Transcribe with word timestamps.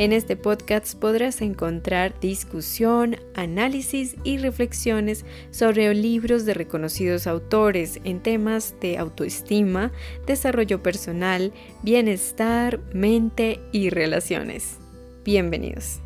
En 0.00 0.14
este 0.14 0.34
podcast 0.34 0.98
podrás 0.98 1.42
encontrar 1.42 2.18
discusión, 2.20 3.16
análisis 3.34 4.16
y 4.24 4.38
reflexiones 4.38 5.26
sobre 5.50 5.92
libros 5.92 6.46
de 6.46 6.54
reconocidos 6.54 7.26
autores 7.26 8.00
en 8.04 8.20
temas 8.20 8.74
de 8.80 8.96
autoestima, 8.96 9.92
desarrollo 10.26 10.82
personal, 10.82 11.52
bienestar, 11.82 12.80
mente 12.94 13.60
y 13.72 13.90
relaciones. 13.90 14.78
Bienvenidos. 15.22 16.00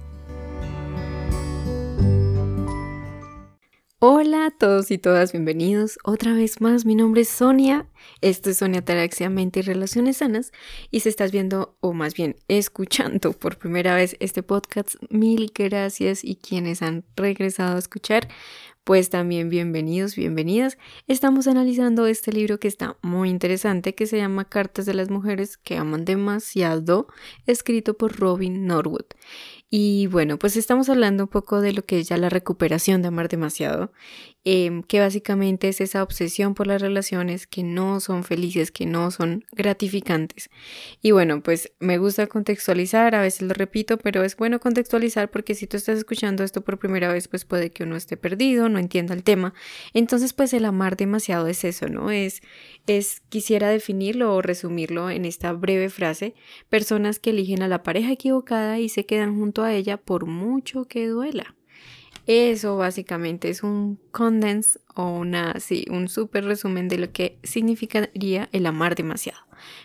Hola 4.06 4.44
a 4.44 4.50
todos 4.50 4.90
y 4.90 4.98
todas, 4.98 5.32
bienvenidos 5.32 5.98
otra 6.04 6.34
vez 6.34 6.60
más. 6.60 6.84
Mi 6.84 6.94
nombre 6.94 7.22
es 7.22 7.30
Sonia. 7.30 7.88
Esto 8.20 8.50
es 8.50 8.58
Sonia 8.58 8.84
Taraxia, 8.84 9.30
Mente 9.30 9.60
y 9.60 9.62
Relaciones 9.62 10.18
Sanas. 10.18 10.52
Y 10.90 11.00
si 11.00 11.08
estás 11.08 11.32
viendo, 11.32 11.78
o 11.80 11.94
más 11.94 12.12
bien 12.12 12.36
escuchando 12.46 13.32
por 13.32 13.56
primera 13.56 13.94
vez 13.94 14.14
este 14.20 14.42
podcast, 14.42 14.96
mil 15.08 15.50
gracias. 15.54 16.22
Y 16.22 16.36
quienes 16.36 16.82
han 16.82 17.06
regresado 17.16 17.76
a 17.76 17.78
escuchar, 17.78 18.28
pues 18.84 19.08
también 19.08 19.48
bienvenidos, 19.48 20.14
bienvenidas. 20.16 20.76
Estamos 21.06 21.46
analizando 21.46 22.06
este 22.06 22.30
libro 22.30 22.60
que 22.60 22.68
está 22.68 22.98
muy 23.00 23.30
interesante, 23.30 23.94
que 23.94 24.04
se 24.04 24.18
llama 24.18 24.44
Cartas 24.44 24.84
de 24.84 24.92
las 24.92 25.08
Mujeres 25.08 25.56
que 25.56 25.78
aman 25.78 26.04
demasiado, 26.04 27.06
escrito 27.46 27.94
por 27.94 28.20
Robin 28.20 28.66
Norwood. 28.66 29.06
Y 29.76 30.06
bueno, 30.06 30.38
pues 30.38 30.56
estamos 30.56 30.88
hablando 30.88 31.24
un 31.24 31.28
poco 31.28 31.60
de 31.60 31.72
lo 31.72 31.82
que 31.84 31.98
es 31.98 32.08
ya 32.08 32.16
la 32.16 32.28
recuperación 32.28 33.02
de 33.02 33.08
amar 33.08 33.28
demasiado, 33.28 33.90
em, 34.44 34.82
que 34.82 35.00
básicamente 35.00 35.68
es 35.68 35.80
esa 35.80 36.02
obsesión 36.02 36.54
por 36.54 36.66
las 36.66 36.82
relaciones 36.82 37.46
que 37.46 37.62
no 37.62 38.00
son 38.00 38.24
felices, 38.24 38.70
que 38.70 38.86
no 38.86 39.10
son 39.10 39.44
gratificantes. 39.52 40.50
Y 41.02 41.12
bueno, 41.12 41.42
pues 41.42 41.72
me 41.80 41.98
gusta 41.98 42.26
contextualizar, 42.26 43.14
a 43.14 43.22
veces 43.22 43.42
lo 43.42 43.54
repito, 43.54 43.98
pero 43.98 44.22
es 44.22 44.36
bueno 44.36 44.60
contextualizar 44.60 45.30
porque 45.30 45.54
si 45.54 45.66
tú 45.66 45.76
estás 45.76 45.98
escuchando 45.98 46.44
esto 46.44 46.62
por 46.62 46.78
primera 46.78 47.12
vez, 47.12 47.28
pues 47.28 47.44
puede 47.44 47.70
que 47.70 47.84
uno 47.84 47.96
esté 47.96 48.16
perdido, 48.16 48.68
no 48.68 48.78
entienda 48.78 49.14
el 49.14 49.22
tema. 49.22 49.54
Entonces, 49.92 50.32
pues 50.32 50.52
el 50.52 50.64
amar 50.64 50.96
demasiado 50.96 51.48
es 51.48 51.64
eso, 51.64 51.88
¿no? 51.88 52.10
Es, 52.10 52.42
es, 52.86 53.22
quisiera 53.28 53.68
definirlo 53.68 54.34
o 54.34 54.42
resumirlo 54.42 55.10
en 55.10 55.24
esta 55.24 55.52
breve 55.52 55.88
frase, 55.88 56.34
personas 56.68 57.18
que 57.18 57.30
eligen 57.30 57.62
a 57.62 57.68
la 57.68 57.82
pareja 57.82 58.12
equivocada 58.12 58.78
y 58.78 58.88
se 58.88 59.06
quedan 59.06 59.38
junto 59.38 59.62
a 59.62 59.72
ella 59.72 59.96
por 59.96 60.26
mucho 60.26 60.84
que 60.84 61.06
duela. 61.06 61.54
Eso 62.26 62.76
básicamente 62.76 63.50
es 63.50 63.62
un 63.62 63.98
condense 64.10 64.80
o 64.94 65.10
una, 65.10 65.60
sí, 65.60 65.84
un 65.90 66.08
súper 66.08 66.44
resumen 66.44 66.88
de 66.88 66.98
lo 66.98 67.12
que 67.12 67.38
significaría 67.42 68.48
el 68.52 68.66
amar 68.66 68.94
demasiado. 68.94 69.40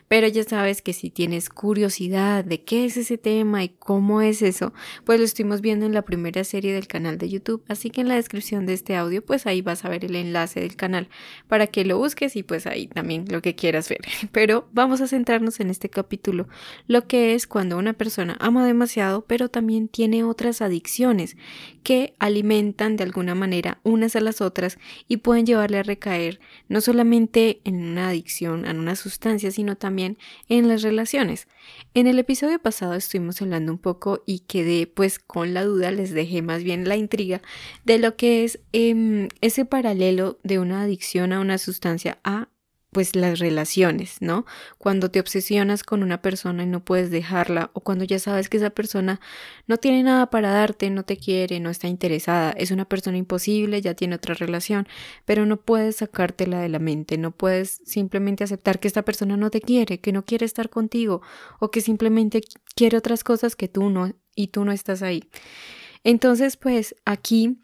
Pero 0.07 0.27
ya 0.27 0.43
sabes 0.43 0.81
que 0.81 0.93
si 0.93 1.09
tienes 1.09 1.49
curiosidad 1.49 2.43
de 2.43 2.63
qué 2.63 2.85
es 2.85 2.97
ese 2.97 3.17
tema 3.17 3.63
y 3.63 3.69
cómo 3.69 4.21
es 4.21 4.41
eso, 4.41 4.73
pues 5.05 5.19
lo 5.19 5.25
estuvimos 5.25 5.61
viendo 5.61 5.85
en 5.85 5.93
la 5.93 6.03
primera 6.03 6.43
serie 6.43 6.73
del 6.73 6.87
canal 6.87 7.17
de 7.17 7.29
YouTube. 7.29 7.63
Así 7.67 7.89
que 7.89 8.01
en 8.01 8.07
la 8.07 8.15
descripción 8.15 8.65
de 8.65 8.73
este 8.73 8.95
audio, 8.95 9.23
pues 9.23 9.45
ahí 9.45 9.61
vas 9.61 9.85
a 9.85 9.89
ver 9.89 10.05
el 10.05 10.15
enlace 10.15 10.61
del 10.61 10.75
canal 10.75 11.09
para 11.47 11.67
que 11.67 11.85
lo 11.85 11.97
busques 11.97 12.35
y 12.35 12.43
pues 12.43 12.67
ahí 12.67 12.87
también 12.87 13.25
lo 13.29 13.41
que 13.41 13.55
quieras 13.55 13.89
ver. 13.89 14.01
Pero 14.31 14.67
vamos 14.71 15.01
a 15.01 15.07
centrarnos 15.07 15.59
en 15.59 15.69
este 15.69 15.89
capítulo, 15.89 16.47
lo 16.87 17.07
que 17.07 17.35
es 17.35 17.47
cuando 17.47 17.77
una 17.77 17.93
persona 17.93 18.37
ama 18.39 18.65
demasiado, 18.65 19.25
pero 19.25 19.49
también 19.49 19.87
tiene 19.87 20.23
otras 20.23 20.61
adicciones 20.61 21.37
que 21.83 22.15
alimentan 22.19 22.95
de 22.97 23.03
alguna 23.03 23.35
manera 23.35 23.79
unas 23.83 24.15
a 24.15 24.21
las 24.21 24.41
otras 24.41 24.77
y 25.07 25.17
pueden 25.17 25.45
llevarle 25.45 25.79
a 25.79 25.83
recaer 25.83 26.39
no 26.67 26.81
solamente 26.81 27.61
en 27.63 27.75
una 27.75 28.09
adicción 28.09 28.65
a 28.65 28.71
una 28.71 28.95
sustancia, 28.95 29.51
sino 29.51 29.68
también 29.75 30.17
en 30.47 30.67
las 30.67 30.81
relaciones. 30.81 31.47
En 31.93 32.07
el 32.07 32.19
episodio 32.19 32.59
pasado 32.59 32.93
estuvimos 32.93 33.41
hablando 33.41 33.71
un 33.71 33.77
poco 33.77 34.23
y 34.25 34.39
quedé 34.39 34.87
pues 34.87 35.19
con 35.19 35.53
la 35.53 35.63
duda, 35.63 35.91
les 35.91 36.11
dejé 36.11 36.41
más 36.41 36.63
bien 36.63 36.87
la 36.87 36.95
intriga 36.95 37.41
de 37.85 37.99
lo 37.99 38.15
que 38.15 38.43
es 38.43 38.59
em, 38.73 39.29
ese 39.41 39.65
paralelo 39.65 40.39
de 40.43 40.59
una 40.59 40.81
adicción 40.81 41.33
a 41.33 41.39
una 41.39 41.57
sustancia 41.57 42.19
a 42.23 42.49
pues 42.91 43.15
las 43.15 43.39
relaciones, 43.39 44.17
¿no? 44.21 44.45
Cuando 44.77 45.11
te 45.11 45.19
obsesionas 45.19 45.83
con 45.83 46.01
una 46.01 46.21
persona 46.21 46.63
y 46.63 46.65
no 46.65 46.83
puedes 46.83 47.11
dejarla 47.11 47.69
o 47.73 47.81
cuando 47.81 48.03
ya 48.03 48.17
sabes 48.17 48.49
que 48.49 48.57
esa 48.57 48.71
persona 48.71 49.19
no 49.67 49.77
tiene 49.77 50.03
nada 50.03 50.29
para 50.29 50.51
darte, 50.51 50.89
no 50.89 51.03
te 51.03 51.17
quiere, 51.17 51.59
no 51.59 51.69
está 51.69 51.87
interesada, 51.87 52.51
es 52.51 52.71
una 52.71 52.85
persona 52.85 53.17
imposible, 53.17 53.81
ya 53.81 53.93
tiene 53.93 54.15
otra 54.15 54.33
relación, 54.33 54.87
pero 55.25 55.45
no 55.45 55.57
puedes 55.57 55.97
sacártela 55.97 56.61
de 56.61 56.69
la 56.69 56.79
mente, 56.79 57.17
no 57.17 57.31
puedes 57.31 57.81
simplemente 57.85 58.43
aceptar 58.43 58.79
que 58.79 58.87
esta 58.87 59.03
persona 59.03 59.37
no 59.37 59.51
te 59.51 59.61
quiere, 59.61 59.99
que 59.99 60.11
no 60.11 60.25
quiere 60.25 60.45
estar 60.45 60.69
contigo 60.69 61.21
o 61.59 61.69
que 61.71 61.81
simplemente 61.81 62.41
quiere 62.75 62.97
otras 62.97 63.23
cosas 63.23 63.55
que 63.55 63.67
tú 63.67 63.89
no 63.89 64.13
y 64.35 64.47
tú 64.47 64.65
no 64.65 64.71
estás 64.71 65.03
ahí. 65.03 65.29
Entonces, 66.03 66.57
pues 66.57 66.95
aquí 67.05 67.59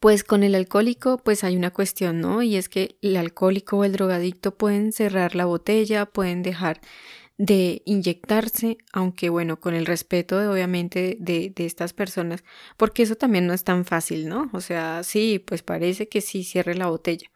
pues 0.00 0.24
con 0.24 0.42
el 0.42 0.54
alcohólico 0.54 1.18
pues 1.18 1.44
hay 1.44 1.56
una 1.56 1.70
cuestión, 1.72 2.20
¿no? 2.20 2.42
Y 2.42 2.56
es 2.56 2.68
que 2.68 2.96
el 3.02 3.16
alcohólico 3.16 3.78
o 3.78 3.84
el 3.84 3.92
drogadicto 3.92 4.56
pueden 4.56 4.92
cerrar 4.92 5.34
la 5.34 5.44
botella, 5.44 6.06
pueden 6.06 6.42
dejar 6.42 6.80
de 7.36 7.82
inyectarse, 7.84 8.78
aunque 8.92 9.28
bueno, 9.28 9.58
con 9.58 9.74
el 9.74 9.86
respeto 9.86 10.38
de, 10.38 10.46
obviamente 10.48 11.16
de, 11.18 11.52
de, 11.54 11.66
estas 11.66 11.92
personas, 11.92 12.44
porque 12.76 13.02
eso 13.02 13.16
también 13.16 13.46
no 13.46 13.52
es 13.54 13.64
tan 13.64 13.84
fácil, 13.84 14.28
¿no? 14.28 14.50
O 14.52 14.60
sea, 14.60 15.02
sí, 15.02 15.42
pues 15.44 15.62
parece 15.62 16.08
que 16.08 16.20
sí 16.20 16.44
cierre 16.44 16.76
la 16.76 16.86
botella, 16.86 17.28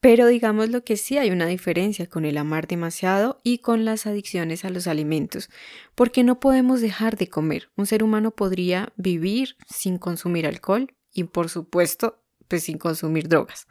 pero 0.00 0.26
digamos 0.26 0.70
lo 0.70 0.84
que 0.84 0.96
sí 0.96 1.18
hay 1.18 1.30
una 1.30 1.46
diferencia 1.46 2.08
con 2.08 2.24
el 2.24 2.36
amar 2.36 2.66
demasiado 2.66 3.40
y 3.44 3.58
con 3.58 3.84
las 3.84 4.06
adicciones 4.06 4.64
a 4.64 4.70
los 4.70 4.86
alimentos, 4.86 5.50
porque 5.94 6.24
no 6.24 6.40
podemos 6.40 6.80
dejar 6.80 7.16
de 7.16 7.28
comer. 7.28 7.70
Un 7.76 7.86
ser 7.86 8.02
humano 8.02 8.32
podría 8.32 8.92
vivir 8.96 9.56
sin 9.68 9.98
consumir 9.98 10.46
alcohol, 10.46 10.92
y 11.18 11.24
por 11.24 11.48
supuesto, 11.48 12.22
pues 12.46 12.62
sin 12.62 12.78
consumir 12.78 13.28
drogas. 13.28 13.66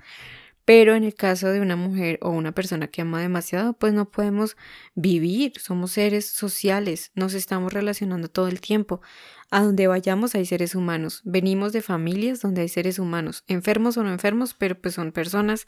Pero 0.65 0.95
en 0.95 1.05
el 1.05 1.15
caso 1.15 1.47
de 1.47 1.61
una 1.61 1.77
mujer 1.77 2.19
o 2.21 2.29
una 2.29 2.51
persona 2.51 2.89
que 2.89 3.01
ama 3.01 3.21
demasiado, 3.21 3.71
pues 3.71 3.93
no 3.93 4.11
podemos 4.11 4.57
vivir, 4.95 5.53
somos 5.57 5.93
seres 5.93 6.25
sociales, 6.25 7.11
nos 7.15 7.33
estamos 7.35 7.71
relacionando 7.71 8.27
todo 8.27 8.49
el 8.49 8.59
tiempo. 8.59 8.99
A 9.49 9.63
donde 9.63 9.87
vayamos 9.87 10.35
hay 10.35 10.45
seres 10.45 10.75
humanos, 10.75 11.21
venimos 11.23 11.71
de 11.71 11.81
familias 11.81 12.41
donde 12.41 12.63
hay 12.63 12.67
seres 12.67 12.99
humanos, 12.99 13.45
enfermos 13.47 13.95
o 13.95 14.03
no 14.03 14.11
enfermos, 14.11 14.53
pero 14.53 14.77
pues 14.77 14.95
son 14.95 15.13
personas. 15.13 15.67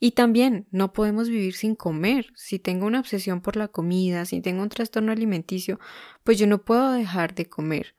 Y 0.00 0.10
también 0.10 0.66
no 0.72 0.92
podemos 0.92 1.28
vivir 1.28 1.54
sin 1.54 1.76
comer. 1.76 2.32
Si 2.34 2.58
tengo 2.58 2.86
una 2.86 2.98
obsesión 2.98 3.42
por 3.42 3.54
la 3.54 3.68
comida, 3.68 4.24
si 4.24 4.40
tengo 4.40 4.64
un 4.64 4.70
trastorno 4.70 5.12
alimenticio, 5.12 5.78
pues 6.24 6.36
yo 6.36 6.48
no 6.48 6.64
puedo 6.64 6.90
dejar 6.90 7.36
de 7.36 7.46
comer 7.46 7.94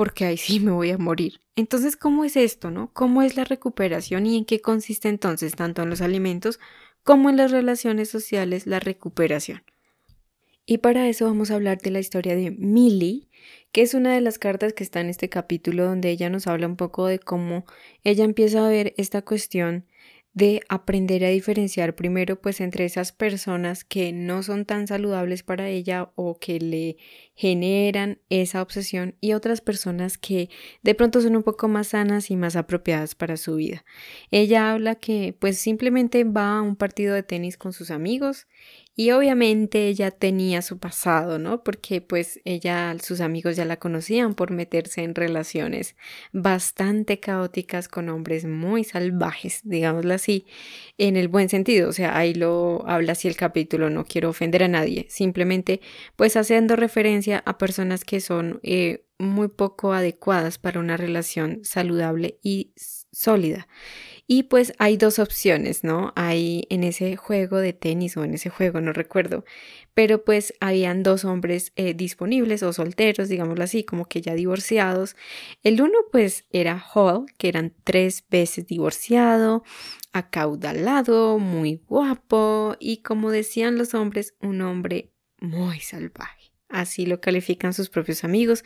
porque 0.00 0.24
ahí 0.24 0.38
sí 0.38 0.60
me 0.60 0.70
voy 0.70 0.92
a 0.92 0.96
morir. 0.96 1.42
Entonces, 1.56 1.94
¿cómo 1.94 2.24
es 2.24 2.34
esto, 2.34 2.70
no? 2.70 2.90
¿Cómo 2.94 3.20
es 3.20 3.36
la 3.36 3.44
recuperación 3.44 4.24
y 4.24 4.38
en 4.38 4.46
qué 4.46 4.62
consiste 4.62 5.10
entonces 5.10 5.54
tanto 5.54 5.82
en 5.82 5.90
los 5.90 6.00
alimentos 6.00 6.58
como 7.02 7.28
en 7.28 7.36
las 7.36 7.50
relaciones 7.50 8.08
sociales 8.08 8.66
la 8.66 8.80
recuperación? 8.80 9.62
Y 10.64 10.78
para 10.78 11.06
eso 11.06 11.26
vamos 11.26 11.50
a 11.50 11.56
hablar 11.56 11.82
de 11.82 11.90
la 11.90 11.98
historia 11.98 12.34
de 12.34 12.50
Millie, 12.50 13.28
que 13.72 13.82
es 13.82 13.92
una 13.92 14.14
de 14.14 14.22
las 14.22 14.38
cartas 14.38 14.72
que 14.72 14.84
está 14.84 15.02
en 15.02 15.10
este 15.10 15.28
capítulo 15.28 15.84
donde 15.84 16.08
ella 16.08 16.30
nos 16.30 16.46
habla 16.46 16.66
un 16.66 16.76
poco 16.76 17.06
de 17.06 17.18
cómo 17.18 17.66
ella 18.02 18.24
empieza 18.24 18.64
a 18.64 18.70
ver 18.70 18.94
esta 18.96 19.20
cuestión 19.20 19.84
de 20.32 20.62
aprender 20.68 21.24
a 21.24 21.28
diferenciar 21.28 21.96
primero 21.96 22.40
pues 22.40 22.60
entre 22.60 22.84
esas 22.84 23.10
personas 23.10 23.84
que 23.84 24.12
no 24.12 24.42
son 24.44 24.64
tan 24.64 24.86
saludables 24.86 25.42
para 25.42 25.68
ella 25.68 26.12
o 26.14 26.38
que 26.38 26.60
le 26.60 26.98
generan 27.34 28.20
esa 28.28 28.62
obsesión 28.62 29.16
y 29.20 29.32
otras 29.32 29.60
personas 29.60 30.18
que 30.18 30.48
de 30.82 30.94
pronto 30.94 31.20
son 31.20 31.34
un 31.34 31.42
poco 31.42 31.66
más 31.66 31.88
sanas 31.88 32.30
y 32.30 32.36
más 32.36 32.54
apropiadas 32.54 33.14
para 33.16 33.36
su 33.36 33.56
vida. 33.56 33.84
Ella 34.30 34.72
habla 34.72 34.94
que 34.94 35.34
pues 35.38 35.58
simplemente 35.58 36.22
va 36.22 36.58
a 36.58 36.62
un 36.62 36.76
partido 36.76 37.14
de 37.14 37.24
tenis 37.24 37.56
con 37.56 37.72
sus 37.72 37.90
amigos 37.90 38.46
y 39.00 39.12
obviamente 39.12 39.88
ella 39.88 40.10
tenía 40.10 40.60
su 40.60 40.76
pasado, 40.76 41.38
¿no? 41.38 41.64
Porque 41.64 42.02
pues 42.02 42.38
ella, 42.44 42.94
sus 43.02 43.22
amigos 43.22 43.56
ya 43.56 43.64
la 43.64 43.78
conocían 43.78 44.34
por 44.34 44.50
meterse 44.50 45.02
en 45.02 45.14
relaciones 45.14 45.96
bastante 46.34 47.18
caóticas 47.18 47.88
con 47.88 48.10
hombres 48.10 48.44
muy 48.44 48.84
salvajes, 48.84 49.62
digámoslo 49.64 50.12
así, 50.12 50.44
en 50.98 51.16
el 51.16 51.28
buen 51.28 51.48
sentido. 51.48 51.88
O 51.88 51.92
sea, 51.94 52.14
ahí 52.14 52.34
lo 52.34 52.86
habla 52.86 53.12
así 53.12 53.26
el 53.26 53.36
capítulo, 53.36 53.88
no 53.88 54.04
quiero 54.04 54.28
ofender 54.28 54.64
a 54.64 54.68
nadie, 54.68 55.06
simplemente 55.08 55.80
pues 56.14 56.36
haciendo 56.36 56.76
referencia 56.76 57.42
a 57.46 57.56
personas 57.56 58.04
que 58.04 58.20
son 58.20 58.60
eh, 58.62 59.06
muy 59.18 59.48
poco 59.48 59.94
adecuadas 59.94 60.58
para 60.58 60.78
una 60.78 60.98
relación 60.98 61.60
saludable 61.62 62.38
y 62.42 62.74
sólida. 63.12 63.66
Y 64.32 64.44
pues 64.44 64.74
hay 64.78 64.96
dos 64.96 65.18
opciones, 65.18 65.82
¿no? 65.82 66.12
Hay 66.14 66.64
en 66.70 66.84
ese 66.84 67.16
juego 67.16 67.58
de 67.58 67.72
tenis 67.72 68.16
o 68.16 68.22
en 68.22 68.34
ese 68.34 68.48
juego, 68.48 68.80
no 68.80 68.92
recuerdo, 68.92 69.44
pero 69.92 70.24
pues 70.24 70.54
habían 70.60 71.02
dos 71.02 71.24
hombres 71.24 71.72
eh, 71.74 71.94
disponibles 71.94 72.62
o 72.62 72.72
solteros, 72.72 73.28
digámoslo 73.28 73.64
así, 73.64 73.82
como 73.82 74.04
que 74.04 74.20
ya 74.22 74.34
divorciados. 74.34 75.16
El 75.64 75.82
uno 75.82 75.98
pues 76.12 76.44
era 76.52 76.80
Hall, 76.94 77.26
que 77.38 77.48
eran 77.48 77.74
tres 77.82 78.24
veces 78.30 78.68
divorciado, 78.68 79.64
acaudalado, 80.12 81.40
muy 81.40 81.82
guapo 81.88 82.76
y 82.78 82.98
como 82.98 83.32
decían 83.32 83.78
los 83.78 83.94
hombres, 83.94 84.36
un 84.40 84.60
hombre 84.60 85.10
muy 85.40 85.80
salvaje. 85.80 86.39
Así 86.70 87.06
lo 87.06 87.20
califican 87.20 87.74
sus 87.74 87.90
propios 87.90 88.24
amigos, 88.24 88.64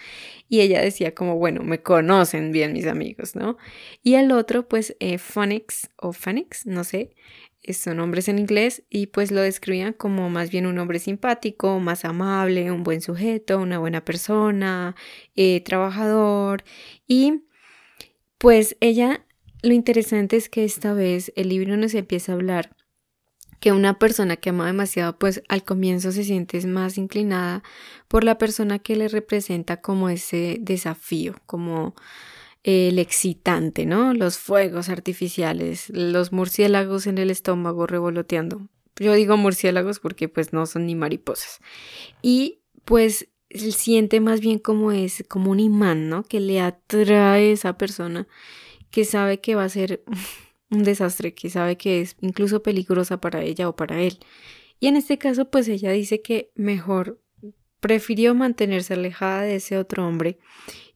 y 0.49 0.61
ella 0.61 0.81
decía 0.81 1.15
como, 1.15 1.37
bueno, 1.37 1.63
me 1.63 1.83
conocen 1.83 2.53
bien 2.53 2.73
mis 2.73 2.87
amigos, 2.87 3.35
¿no? 3.37 3.57
Y 4.03 4.15
el 4.15 4.33
otro, 4.33 4.69
pues, 4.69 4.97
eh, 5.01 5.19
Phonics 5.19 5.91
o 5.97 6.13
Phoenix, 6.13 6.67
no 6.67 6.85
sé, 6.85 7.15
son 7.73 7.97
nombres 7.97 8.29
en 8.29 8.39
inglés 8.39 8.83
y 8.91 9.07
pues 9.07 9.31
lo 9.31 9.41
describían 9.41 9.95
como 9.95 10.29
más 10.29 10.51
bien 10.51 10.67
un 10.67 10.79
hombre 10.79 10.99
simpático, 10.99 11.81
más 11.81 12.05
amable, 12.05 12.71
un 12.71 12.83
buen 12.83 13.01
sujeto, 13.01 13.59
una 13.59 13.79
buena 13.79 14.05
persona, 14.05 14.95
eh, 15.35 15.63
trabajador 15.63 16.63
y 17.07 17.45
pues 18.37 18.77
ella, 18.81 19.25
lo 19.63 19.73
interesante 19.73 20.37
es 20.37 20.51
que 20.51 20.65
esta 20.65 20.93
vez 20.93 21.33
el 21.37 21.49
libro 21.49 21.77
nos 21.79 21.95
empieza 21.95 22.33
a 22.33 22.35
hablar 22.35 22.77
que 23.65 23.73
una 23.73 23.99
persona 23.99 24.37
que 24.37 24.51
ama 24.51 24.67
demasiado, 24.67 25.19
pues 25.19 25.43
al 25.49 25.65
comienzo 25.65 26.13
se 26.13 26.23
siente 26.23 26.61
más 26.67 26.99
inclinada 26.99 27.63
por 28.09 28.23
la 28.23 28.37
persona 28.37 28.79
que 28.79 28.95
le 28.95 29.09
representa 29.09 29.81
como 29.81 30.11
ese 30.11 30.59
desafío, 30.61 31.35
como 31.47 31.95
el 32.63 32.99
excitante, 32.99 33.87
¿no? 33.87 34.13
Los 34.13 34.37
fuegos 34.37 34.91
artificiales, 34.91 35.89
los 35.89 36.31
murciélagos 36.31 37.07
en 37.07 37.17
el 37.17 37.31
estómago 37.31 37.87
revoloteando. 37.87 38.69
Yo 38.97 39.15
digo 39.15 39.39
murciélagos 39.39 39.99
porque 39.99 40.29
pues 40.29 40.53
no 40.53 40.67
son 40.67 40.85
ni 40.85 40.95
mariposas. 40.95 41.61
Y 42.21 42.61
pues 42.85 43.29
siente 43.51 44.21
más 44.21 44.41
bien 44.41 44.59
como 44.59 44.93
es, 44.93 45.25
como 45.27 45.51
un 45.51 45.61
imán, 45.61 46.11
¿no? 46.11 46.23
Que 46.23 46.41
le 46.41 46.61
atrae 46.61 47.15
a 47.17 47.39
esa 47.39 47.79
persona 47.79 48.29
que 48.91 49.07
sabe 49.07 49.41
que 49.41 49.55
va 49.55 49.65
a 49.65 49.71
ser 49.71 50.05
un 50.75 50.85
desastre, 50.85 51.35
que 51.35 51.51
sabe 51.51 51.77
que 51.77 52.01
es 52.01 52.17
incluso 52.21 52.63
peligrosa 52.63 53.21
para 53.21 53.43
ella 53.43 53.69
o 53.69 53.77
para 53.77 54.03
él. 54.03 54.19
Y 54.81 54.89
en 54.89 54.97
este 54.97 55.19
caso, 55.19 55.51
pues 55.51 55.69
ella 55.69 55.91
dice 55.93 56.21
que 56.21 56.51
mejor 56.55 57.21
prefirió 57.81 58.35
mantenerse 58.35 58.95
alejada 58.95 59.43
de 59.43 59.57
ese 59.57 59.77
otro 59.77 60.07
hombre 60.07 60.39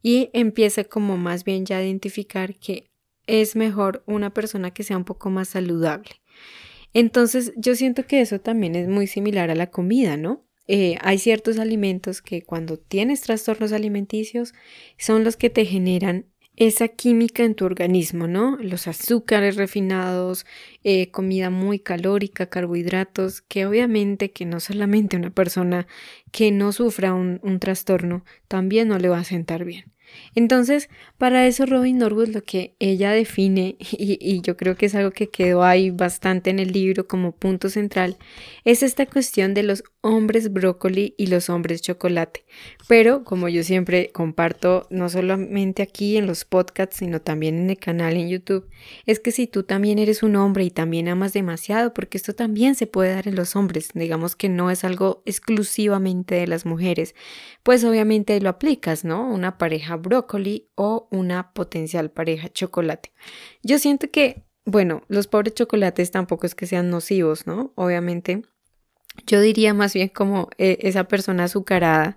y 0.02 0.30
empieza 0.32 0.84
como 0.84 1.16
más 1.16 1.44
bien 1.44 1.66
ya 1.66 1.78
a 1.78 1.84
identificar 1.84 2.54
que 2.54 2.90
es 3.26 3.56
mejor 3.56 4.02
una 4.06 4.32
persona 4.32 4.72
que 4.72 4.82
sea 4.82 4.96
un 4.96 5.04
poco 5.04 5.28
más 5.28 5.48
saludable. 5.48 6.10
Entonces 6.94 7.52
yo 7.56 7.74
siento 7.74 8.06
que 8.06 8.20
eso 8.20 8.40
también 8.40 8.74
es 8.74 8.88
muy 8.88 9.06
similar 9.06 9.50
a 9.50 9.54
la 9.54 9.70
comida, 9.70 10.16
¿no? 10.16 10.46
Eh, 10.66 10.96
hay 11.00 11.18
ciertos 11.18 11.58
alimentos 11.58 12.20
que 12.20 12.42
cuando 12.42 12.78
tienes 12.78 13.20
trastornos 13.22 13.72
alimenticios 13.72 14.54
son 14.98 15.24
los 15.24 15.36
que 15.36 15.50
te 15.50 15.64
generan 15.64 16.26
esa 16.58 16.88
química 16.88 17.44
en 17.44 17.54
tu 17.54 17.64
organismo, 17.64 18.26
¿no? 18.26 18.56
Los 18.60 18.88
azúcares 18.88 19.54
refinados, 19.56 20.44
eh, 20.82 21.10
comida 21.12 21.50
muy 21.50 21.78
calórica, 21.78 22.46
carbohidratos, 22.50 23.42
que 23.42 23.64
obviamente 23.64 24.32
que 24.32 24.44
no 24.44 24.58
solamente 24.58 25.16
una 25.16 25.30
persona 25.30 25.86
que 26.32 26.50
no 26.50 26.72
sufra 26.72 27.14
un, 27.14 27.38
un 27.44 27.60
trastorno 27.60 28.24
también 28.48 28.88
no 28.88 28.98
le 28.98 29.08
va 29.08 29.20
a 29.20 29.24
sentar 29.24 29.64
bien. 29.64 29.92
Entonces, 30.34 30.88
para 31.16 31.46
eso 31.46 31.66
Robin 31.66 31.98
Norwood 31.98 32.28
lo 32.28 32.42
que 32.42 32.74
ella 32.78 33.12
define, 33.12 33.76
y, 33.90 34.40
yo 34.42 34.56
creo 34.56 34.76
que 34.76 34.86
es 34.86 34.94
algo 34.94 35.10
que 35.10 35.28
quedó 35.28 35.64
ahí 35.64 35.90
bastante 35.90 36.50
en 36.50 36.58
el 36.58 36.72
libro 36.72 37.06
como 37.08 37.32
punto 37.32 37.68
central, 37.68 38.16
es 38.64 38.82
esta 38.82 39.06
cuestión 39.06 39.54
de 39.54 39.62
los 39.62 39.82
hombres 40.00 40.52
brócoli 40.52 41.14
y 41.18 41.26
los 41.26 41.50
hombres 41.50 41.82
chocolate. 41.82 42.44
Pero, 42.86 43.24
como 43.24 43.48
yo 43.48 43.62
siempre 43.62 44.10
comparto, 44.12 44.86
no 44.90 45.08
solamente 45.08 45.82
aquí 45.82 46.16
en 46.16 46.26
los 46.26 46.44
podcasts, 46.44 46.96
sino 46.96 47.20
también 47.20 47.58
en 47.58 47.70
el 47.70 47.78
canal 47.78 48.16
en 48.16 48.28
YouTube, 48.28 48.68
es 49.06 49.20
que 49.20 49.32
si 49.32 49.46
tú 49.46 49.64
también 49.64 49.98
eres 49.98 50.22
un 50.22 50.36
hombre 50.36 50.64
y 50.64 50.70
también 50.70 51.08
amas 51.08 51.32
demasiado, 51.32 51.92
porque 51.92 52.16
esto 52.16 52.34
también 52.34 52.74
se 52.74 52.86
puede 52.86 53.12
dar 53.12 53.28
en 53.28 53.34
los 53.34 53.56
hombres, 53.56 53.90
digamos 53.94 54.36
que 54.36 54.48
no 54.48 54.70
es 54.70 54.84
algo 54.84 55.22
exclusivamente 55.26 56.36
de 56.36 56.46
las 56.46 56.64
mujeres, 56.64 57.14
pues 57.62 57.84
obviamente 57.84 58.40
lo 58.40 58.48
aplicas, 58.48 59.04
¿no? 59.04 59.28
Una 59.28 59.58
pareja 59.58 59.97
brócoli 59.98 60.70
o 60.74 61.08
una 61.10 61.52
potencial 61.52 62.10
pareja 62.10 62.48
chocolate. 62.48 63.12
Yo 63.62 63.78
siento 63.78 64.10
que, 64.10 64.44
bueno, 64.64 65.02
los 65.08 65.26
pobres 65.26 65.54
chocolates 65.54 66.10
tampoco 66.10 66.46
es 66.46 66.54
que 66.54 66.66
sean 66.66 66.90
nocivos, 66.90 67.46
¿no? 67.46 67.72
Obviamente. 67.76 68.42
Yo 69.26 69.40
diría 69.40 69.74
más 69.74 69.94
bien 69.94 70.08
como 70.08 70.48
eh, 70.58 70.78
esa 70.82 71.04
persona 71.04 71.44
azucarada, 71.44 72.16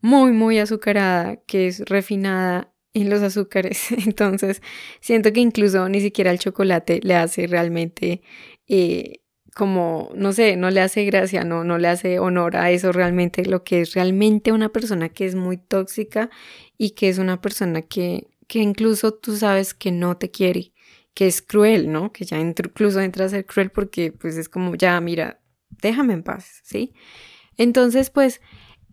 muy, 0.00 0.32
muy 0.32 0.58
azucarada, 0.58 1.36
que 1.46 1.66
es 1.66 1.80
refinada 1.80 2.72
en 2.94 3.10
los 3.10 3.22
azúcares. 3.22 3.90
Entonces, 4.06 4.62
siento 5.00 5.32
que 5.32 5.40
incluso 5.40 5.88
ni 5.88 6.00
siquiera 6.00 6.30
el 6.30 6.38
chocolate 6.38 7.00
le 7.02 7.16
hace 7.16 7.46
realmente 7.46 8.22
eh, 8.66 9.20
como, 9.54 10.10
no 10.14 10.32
sé, 10.32 10.56
no 10.56 10.70
le 10.70 10.80
hace 10.80 11.04
gracia, 11.04 11.44
no, 11.44 11.64
no 11.64 11.78
le 11.78 11.88
hace 11.88 12.18
honor 12.18 12.56
a 12.56 12.70
eso 12.70 12.92
realmente, 12.92 13.44
lo 13.44 13.64
que 13.64 13.80
es 13.80 13.94
realmente 13.94 14.52
una 14.52 14.68
persona 14.68 15.08
que 15.08 15.26
es 15.26 15.34
muy 15.34 15.56
tóxica 15.56 16.30
y 16.76 16.90
que 16.90 17.08
es 17.08 17.18
una 17.18 17.40
persona 17.40 17.82
que, 17.82 18.28
que 18.46 18.60
incluso 18.60 19.12
tú 19.12 19.36
sabes 19.36 19.74
que 19.74 19.90
no 19.90 20.16
te 20.16 20.30
quiere, 20.30 20.72
que 21.14 21.26
es 21.26 21.42
cruel, 21.42 21.90
¿no? 21.90 22.12
Que 22.12 22.24
ya 22.24 22.38
incluso 22.38 23.00
entra 23.00 23.24
a 23.24 23.28
ser 23.28 23.46
cruel 23.46 23.70
porque 23.70 24.12
pues 24.12 24.36
es 24.36 24.48
como, 24.48 24.74
ya, 24.76 25.00
mira, 25.00 25.40
déjame 25.82 26.14
en 26.14 26.22
paz, 26.22 26.60
¿sí? 26.62 26.92
Entonces, 27.56 28.10
pues, 28.10 28.40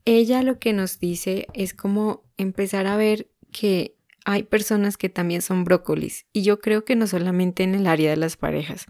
ella 0.06 0.44
lo 0.44 0.60
que 0.60 0.74
nos 0.74 1.00
dice 1.00 1.48
es 1.54 1.74
como 1.74 2.24
empezar 2.38 2.88
a 2.88 2.98
ver 2.98 3.30
que 3.52 3.96
hay 4.26 4.44
personas 4.44 4.98
que 4.98 5.10
también 5.10 5.42
son 5.42 5.64
brócolis 5.64 6.26
y 6.34 6.42
yo 6.42 6.60
creo 6.60 6.84
que 6.84 6.96
no 6.96 7.08
solamente 7.08 7.64
en 7.64 7.76
el 7.76 7.88
área 7.88 8.10
de 8.10 8.18
las 8.18 8.38
parejas, 8.38 8.88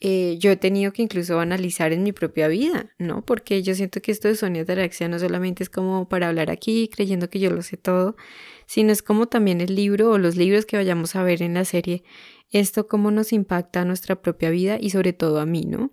eh, 0.00 0.36
yo 0.38 0.52
he 0.52 0.56
tenido 0.56 0.92
que 0.92 1.02
incluso 1.02 1.40
analizar 1.40 1.92
en 1.92 2.04
mi 2.04 2.12
propia 2.12 2.46
vida, 2.46 2.94
¿no? 2.98 3.24
Porque 3.24 3.62
yo 3.62 3.74
siento 3.74 4.00
que 4.00 4.12
esto 4.12 4.28
de 4.28 4.36
Sonia 4.36 4.62
Ataraxia 4.62 5.08
no 5.08 5.18
solamente 5.18 5.64
es 5.64 5.70
como 5.70 6.08
para 6.08 6.28
hablar 6.28 6.50
aquí 6.50 6.88
creyendo 6.88 7.28
que 7.28 7.40
yo 7.40 7.50
lo 7.50 7.62
sé 7.62 7.76
todo, 7.76 8.16
sino 8.66 8.92
es 8.92 9.02
como 9.02 9.26
también 9.26 9.60
el 9.60 9.74
libro 9.74 10.10
o 10.10 10.18
los 10.18 10.36
libros 10.36 10.66
que 10.66 10.76
vayamos 10.76 11.16
a 11.16 11.24
ver 11.24 11.42
en 11.42 11.54
la 11.54 11.64
serie, 11.64 12.04
esto 12.50 12.86
cómo 12.86 13.10
nos 13.10 13.32
impacta 13.32 13.80
a 13.80 13.84
nuestra 13.84 14.22
propia 14.22 14.50
vida 14.50 14.78
y 14.80 14.90
sobre 14.90 15.12
todo 15.12 15.40
a 15.40 15.46
mí, 15.46 15.64
¿no? 15.66 15.90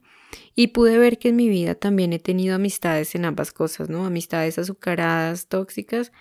Y 0.54 0.68
pude 0.68 0.98
ver 1.00 1.18
que 1.18 1.30
en 1.30 1.38
mi 1.38 1.50
vida 1.50 1.76
también 1.76 2.14
he 2.14 2.20
tenido 2.20 2.56
amistades 2.56 3.16
en 3.16 3.26
ambas 3.26 3.52
cosas, 3.52 3.90
¿no? 3.90 4.06
Amistades 4.06 4.60
azucaradas, 4.60 5.48
tóxicas 5.48 6.12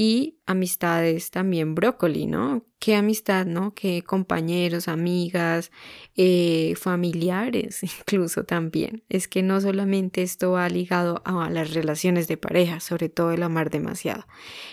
y 0.00 0.38
amistades 0.46 1.32
también 1.32 1.74
brócoli, 1.74 2.26
¿no? 2.26 2.64
Qué 2.78 2.94
amistad, 2.94 3.46
¿no? 3.46 3.74
Qué 3.74 4.02
compañeros, 4.02 4.86
amigas, 4.86 5.72
eh, 6.14 6.74
familiares 6.76 7.82
incluso 7.82 8.44
también. 8.44 9.02
Es 9.08 9.26
que 9.26 9.42
no 9.42 9.60
solamente 9.60 10.22
esto 10.22 10.52
va 10.52 10.68
ligado 10.68 11.20
a 11.24 11.50
las 11.50 11.74
relaciones 11.74 12.28
de 12.28 12.36
pareja, 12.36 12.78
sobre 12.78 13.08
todo 13.08 13.32
el 13.32 13.42
amar 13.42 13.70
demasiado. 13.70 14.24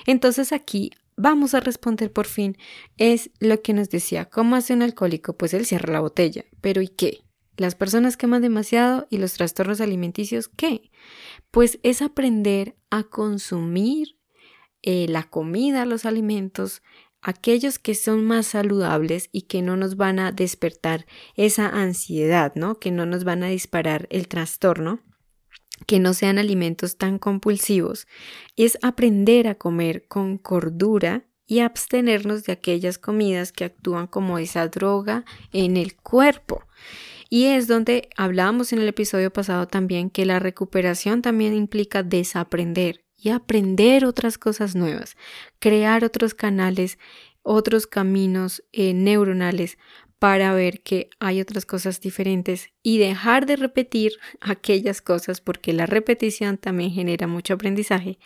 Entonces 0.05 0.53
aquí 0.53 0.91
vamos 1.17 1.55
a 1.55 1.59
responder 1.59 2.11
por 2.13 2.27
fin 2.27 2.55
es 2.97 3.31
lo 3.39 3.63
que 3.63 3.73
nos 3.73 3.89
decía, 3.89 4.25
¿cómo 4.25 4.55
hace 4.55 4.73
un 4.73 4.83
alcohólico? 4.83 5.35
Pues 5.35 5.55
él 5.55 5.65
cierra 5.65 5.91
la 5.91 6.01
botella, 6.01 6.45
pero 6.61 6.83
¿y 6.83 6.87
qué? 6.87 7.21
Las 7.57 7.73
personas 7.73 8.15
que 8.15 8.27
aman 8.27 8.43
demasiado 8.43 9.07
y 9.09 9.17
los 9.17 9.33
trastornos 9.33 9.81
alimenticios, 9.81 10.49
¿qué? 10.49 10.91
Pues 11.49 11.79
es 11.81 12.03
aprender 12.03 12.75
a 12.91 13.03
consumir 13.03 14.14
eh, 14.87 15.07
la 15.09 15.23
comida, 15.23 15.83
los 15.85 16.05
alimentos, 16.05 16.83
aquellos 17.23 17.79
que 17.79 17.95
son 17.95 18.23
más 18.23 18.45
saludables 18.45 19.29
y 19.31 19.43
que 19.43 19.63
no 19.63 19.75
nos 19.75 19.97
van 19.97 20.19
a 20.19 20.31
despertar 20.31 21.07
esa 21.35 21.67
ansiedad, 21.67 22.53
¿no? 22.53 22.79
Que 22.79 22.91
no 22.91 23.07
nos 23.07 23.23
van 23.23 23.41
a 23.41 23.47
disparar 23.47 24.07
el 24.11 24.27
trastorno, 24.27 24.99
que 25.87 25.99
no 25.99 26.13
sean 26.13 26.37
alimentos 26.37 26.97
tan 26.97 27.17
compulsivos, 27.17 28.07
es 28.55 28.77
aprender 28.83 29.47
a 29.47 29.55
comer 29.55 30.05
con 30.07 30.37
cordura 30.37 31.25
y 31.47 31.59
abstenernos 31.61 32.43
de 32.43 32.53
aquellas 32.53 32.99
comidas 32.99 33.51
que 33.51 33.65
actúan 33.65 34.05
como 34.05 34.37
esa 34.37 34.67
droga 34.67 35.25
en 35.51 35.77
el 35.77 35.95
cuerpo. 35.95 36.63
Y 37.29 37.45
es 37.45 37.67
donde 37.67 38.09
hablábamos 38.17 38.71
en 38.71 38.79
el 38.79 38.87
episodio 38.87 39.33
pasado 39.33 39.67
también 39.67 40.11
que 40.11 40.25
la 40.25 40.37
recuperación 40.37 41.23
también 41.23 41.55
implica 41.55 42.03
desaprender, 42.03 43.04
y 43.17 43.29
aprender 43.29 44.05
otras 44.05 44.37
cosas 44.37 44.75
nuevas, 44.75 45.15
crear 45.59 46.03
otros 46.03 46.33
canales, 46.33 46.99
otros 47.43 47.87
caminos 47.87 48.63
eh, 48.73 48.93
neuronales 48.93 49.77
para 50.25 50.55
ver 50.55 50.81
que 50.81 51.11
hay 51.19 51.39
otras 51.39 51.67
cosas 51.67 52.01
diferentes 52.01 52.71
y 52.81 52.97
dejar 52.97 53.45
de 53.45 53.57
repetir 53.57 54.13
aquellas 54.41 54.99
cosas 54.99 55.39
porque 55.39 55.71
la 55.71 55.85
repetición 55.85 56.57
también 56.57 56.89
genera 56.89 57.27
mucho 57.27 57.53
aprendizaje 57.53 58.17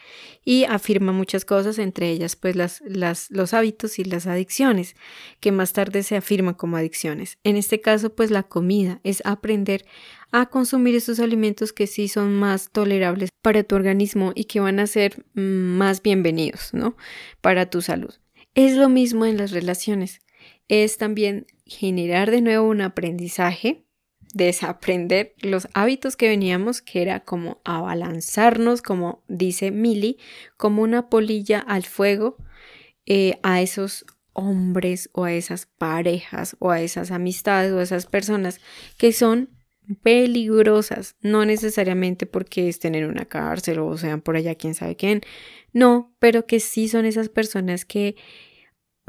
y 0.45 0.63
afirma 0.63 1.11
muchas 1.11 1.43
cosas, 1.43 1.77
entre 1.77 2.09
ellas 2.09 2.37
pues 2.37 2.55
las, 2.55 2.81
las, 2.87 3.29
los 3.31 3.53
hábitos 3.53 3.99
y 3.99 4.05
las 4.05 4.27
adicciones 4.27 4.95
que 5.41 5.51
más 5.51 5.73
tarde 5.73 6.03
se 6.03 6.15
afirman 6.15 6.53
como 6.53 6.77
adicciones. 6.77 7.37
En 7.43 7.57
este 7.57 7.81
caso 7.81 8.15
pues 8.15 8.31
la 8.31 8.43
comida 8.43 9.01
es 9.03 9.21
aprender 9.25 9.83
a 10.31 10.45
consumir 10.45 10.95
esos 10.95 11.19
alimentos 11.19 11.73
que 11.73 11.85
sí 11.85 12.07
son 12.07 12.33
más 12.33 12.69
tolerables 12.71 13.29
para 13.41 13.63
tu 13.63 13.75
organismo 13.75 14.31
y 14.35 14.45
que 14.45 14.61
van 14.61 14.79
a 14.79 14.87
ser 14.87 15.25
mm, 15.33 15.41
más 15.41 16.01
bienvenidos, 16.01 16.73
¿no? 16.73 16.95
Para 17.41 17.69
tu 17.69 17.81
salud. 17.81 18.13
Es 18.55 18.77
lo 18.77 18.87
mismo 18.87 19.25
en 19.25 19.35
las 19.35 19.51
relaciones. 19.51 20.21
Es 20.69 20.97
también 20.97 21.45
generar 21.65 22.31
de 22.31 22.41
nuevo 22.41 22.69
un 22.69 22.79
aprendizaje 22.81 23.83
desaprender 24.33 25.33
los 25.41 25.67
hábitos 25.73 26.15
que 26.15 26.27
veníamos, 26.27 26.81
que 26.81 27.01
era 27.01 27.21
como 27.21 27.61
abalanzarnos, 27.63 28.81
como 28.81 29.23
dice 29.27 29.71
Milly, 29.71 30.17
como 30.57 30.83
una 30.83 31.09
polilla 31.09 31.59
al 31.59 31.83
fuego 31.83 32.37
eh, 33.05 33.39
a 33.43 33.61
esos 33.61 34.05
hombres 34.33 35.09
o 35.13 35.23
a 35.23 35.33
esas 35.33 35.65
parejas 35.65 36.55
o 36.59 36.69
a 36.71 36.81
esas 36.81 37.11
amistades 37.11 37.71
o 37.73 37.79
a 37.79 37.83
esas 37.83 38.05
personas 38.05 38.61
que 38.97 39.11
son 39.11 39.49
peligrosas, 40.03 41.15
no 41.21 41.45
necesariamente 41.45 42.27
porque 42.27 42.69
estén 42.69 42.93
en 42.93 43.05
una 43.05 43.25
cárcel 43.25 43.79
o 43.79 43.97
sean 43.97 44.21
por 44.21 44.35
allá 44.35 44.53
quién 44.53 44.75
sabe 44.75 44.95
quién, 44.95 45.21
no, 45.73 46.15
pero 46.19 46.45
que 46.45 46.59
sí 46.59 46.87
son 46.87 47.05
esas 47.05 47.29
personas 47.29 47.85
que 47.85 48.15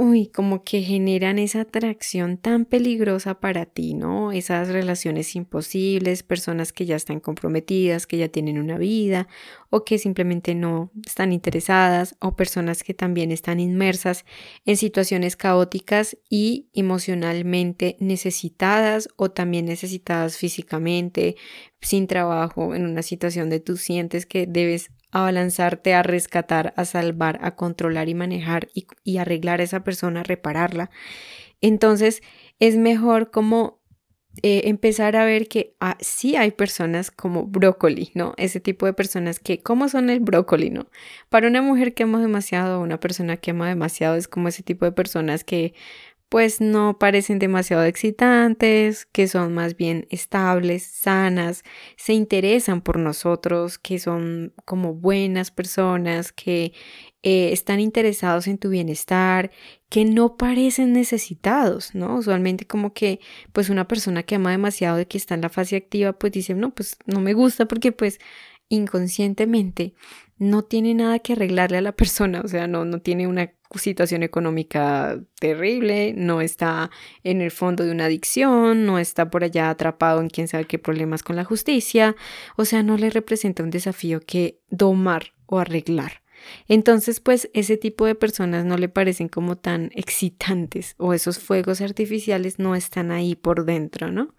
uy, 0.01 0.29
como 0.29 0.65
que 0.65 0.81
generan 0.81 1.39
esa 1.39 1.61
atracción 1.61 2.39
tan 2.39 2.65
peligrosa 2.65 3.39
para 3.39 3.67
ti, 3.67 3.93
¿no? 3.93 4.33
Esas 4.33 4.69
relaciones 4.69 5.37
imposibles, 5.37 6.23
personas 6.23 6.73
que 6.73 6.87
ya 6.87 6.97
están 6.97 7.21
comprometidas, 7.21 8.07
que 8.07 8.17
ya 8.17 8.29
tienen 8.29 8.59
una 8.59 8.79
vida 8.79 9.29
o 9.69 9.85
que 9.85 9.99
simplemente 9.99 10.55
no 10.55 10.91
están 11.07 11.35
interesadas 11.35 12.17
o 12.19 12.35
personas 12.35 12.83
que 12.83 12.95
también 12.95 13.31
están 13.31 13.61
inmersas 13.61 14.25
en 14.65 14.79
situaciones 14.79 15.37
caóticas 15.37 16.17
y 16.31 16.71
emocionalmente 16.73 17.99
necesitadas 18.01 19.11
o 19.17 19.31
también 19.31 19.67
necesitadas 19.67 20.39
físicamente, 20.39 21.37
sin 21.83 22.07
trabajo, 22.07 22.75
en 22.75 22.87
una 22.87 23.03
situación 23.03 23.51
de 23.51 23.61
tú 23.61 23.77
sientes 23.77 24.25
que 24.25 24.47
debes 24.47 24.93
abalanzarte 25.11 25.95
a 25.95 26.03
rescatar, 26.03 26.73
a 26.77 26.85
salvar, 26.85 27.39
a 27.43 27.57
controlar 27.57 28.09
y 28.09 28.15
manejar 28.15 28.69
y, 28.75 29.19
arreglar 29.19 29.61
a 29.61 29.65
esa 29.65 29.85
persona, 29.85 30.23
repararla. 30.23 30.91
Entonces 31.61 32.23
es 32.59 32.77
mejor 32.77 33.31
como 33.31 33.81
eh, 34.43 34.63
empezar 34.67 35.17
a 35.17 35.25
ver 35.25 35.49
que 35.49 35.75
ah, 35.81 35.97
sí 36.01 36.37
hay 36.37 36.53
personas 36.53 37.11
como 37.11 37.47
brócoli, 37.47 38.13
¿no? 38.15 38.35
Ese 38.37 38.61
tipo 38.61 38.87
de 38.87 38.93
personas 38.93 39.41
que, 39.41 39.61
¿cómo 39.61 39.89
son 39.89 40.09
el 40.09 40.21
brócoli, 40.21 40.71
¿no? 40.71 40.89
Para 41.29 41.49
una 41.49 41.63
mujer 41.63 41.95
que 41.95 42.05
ama 42.05 42.21
demasiado, 42.21 42.81
una 42.81 43.01
persona 43.01 43.37
que 43.37 43.51
ama 43.51 43.69
demasiado, 43.69 44.15
es 44.15 44.29
como 44.29 44.49
ese 44.49 44.63
tipo 44.63 44.85
de 44.85 44.93
personas 44.93 45.43
que 45.43 45.75
pues 46.31 46.61
no 46.61 46.97
parecen 46.99 47.41
demasiado 47.41 47.85
excitantes, 47.85 49.05
que 49.07 49.27
son 49.27 49.53
más 49.53 49.77
bien 49.77 50.07
estables, 50.11 50.85
sanas, 50.85 51.65
se 51.97 52.13
interesan 52.13 52.83
por 52.83 53.01
nosotros, 53.01 53.79
que 53.79 53.99
son 53.99 54.55
como 54.65 54.95
buenas 54.95 55.51
personas, 55.51 56.33
que 56.33 56.73
eh, 57.25 57.53
están 57.53 57.81
interesados 57.81 58.47
en 58.47 58.59
tu 58.59 58.71
bienestar, 58.71 59.51
que 59.89 60.05
no 60.05 60.37
parecen 60.37 60.93
necesitados, 60.93 61.97
¿no? 61.97 62.17
Usualmente 62.17 62.65
como 62.65 62.95
que 62.95 63.19
pues 63.53 63.69
una 63.69 63.89
persona 63.89 64.23
que 64.23 64.37
ama 64.37 64.53
demasiado 64.53 65.01
y 65.01 65.07
que 65.07 65.19
está 65.19 65.35
en 65.35 65.43
la 65.43 65.49
fase 65.49 65.77
activa 65.77 66.13
pues 66.13 66.33
dice, 66.33 66.55
no, 66.55 66.73
pues 66.73 66.97
no 67.07 67.21
me 67.21 67.33
gusta 67.35 67.67
porque 67.67 67.91
pues 67.91 68.21
inconscientemente 68.69 69.95
no 70.39 70.63
tiene 70.63 70.95
nada 70.95 71.19
que 71.19 71.33
arreglarle 71.33 71.79
a 71.79 71.83
la 71.83 71.93
persona, 71.97 72.41
o 72.45 72.49
sea, 72.49 72.69
no, 72.69 72.85
no 72.85 73.01
tiene 73.01 73.27
una 73.27 73.53
situación 73.79 74.23
económica 74.23 75.21
terrible, 75.39 76.13
no 76.17 76.41
está 76.41 76.91
en 77.23 77.41
el 77.41 77.51
fondo 77.51 77.85
de 77.85 77.93
una 77.93 78.07
adicción, 78.07 78.85
no 78.85 78.99
está 78.99 79.31
por 79.31 79.45
allá 79.45 79.71
atrapado 79.71 80.21
en 80.21 80.29
quién 80.29 80.49
sabe 80.49 80.65
qué 80.65 80.79
problemas 80.79 81.23
con 81.23 81.37
la 81.37 81.45
justicia, 81.45 82.17
o 82.57 82.65
sea, 82.65 82.83
no 82.83 82.97
le 82.97 83.11
representa 83.11 83.63
un 83.63 83.71
desafío 83.71 84.21
que 84.21 84.61
domar 84.71 85.33
o 85.47 85.59
arreglar. 85.59 86.23
Entonces, 86.69 87.21
pues 87.21 87.51
ese 87.53 87.77
tipo 87.77 88.07
de 88.07 88.15
personas 88.15 88.65
no 88.65 88.77
le 88.79 88.89
parecen 88.89 89.29
como 89.29 89.57
tan 89.57 89.91
excitantes 89.95 90.95
o 90.99 91.13
esos 91.13 91.39
fuegos 91.39 91.81
artificiales 91.81 92.59
no 92.59 92.75
están 92.75 93.11
ahí 93.13 93.35
por 93.35 93.65
dentro, 93.65 94.11
¿no? 94.11 94.35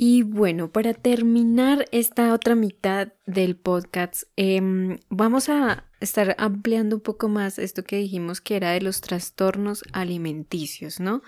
Y 0.00 0.22
bueno, 0.22 0.70
para 0.70 0.94
terminar 0.94 1.86
esta 1.90 2.32
otra 2.32 2.54
mitad 2.54 3.08
del 3.26 3.56
podcast, 3.56 4.22
em, 4.36 5.00
vamos 5.08 5.48
a 5.48 5.88
estar 5.98 6.36
ampliando 6.38 6.94
un 6.94 7.02
poco 7.02 7.28
más 7.28 7.58
esto 7.58 7.82
que 7.82 7.96
dijimos 7.96 8.40
que 8.40 8.54
era 8.54 8.70
de 8.70 8.80
los 8.80 9.00
trastornos 9.00 9.82
alimenticios, 9.92 11.00
¿no? 11.00 11.22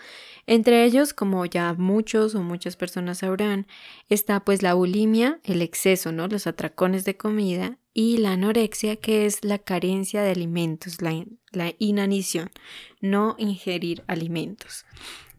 Entre 0.46 0.84
ellos, 0.84 1.12
como 1.12 1.44
ya 1.46 1.74
muchos 1.74 2.36
o 2.36 2.44
muchas 2.44 2.76
personas 2.76 3.18
sabrán, 3.18 3.66
está 4.08 4.44
pues 4.44 4.62
la 4.62 4.74
bulimia, 4.74 5.40
el 5.42 5.62
exceso, 5.62 6.12
¿no? 6.12 6.28
Los 6.28 6.46
atracones 6.46 7.04
de 7.04 7.16
comida 7.16 7.76
y 7.92 8.18
la 8.18 8.34
anorexia, 8.34 8.94
que 8.94 9.26
es 9.26 9.44
la 9.44 9.58
carencia 9.58 10.22
de 10.22 10.30
alimentos, 10.30 11.02
la, 11.02 11.24
la 11.50 11.74
inanición, 11.80 12.52
no 13.00 13.34
ingerir 13.36 14.04
alimentos. 14.06 14.84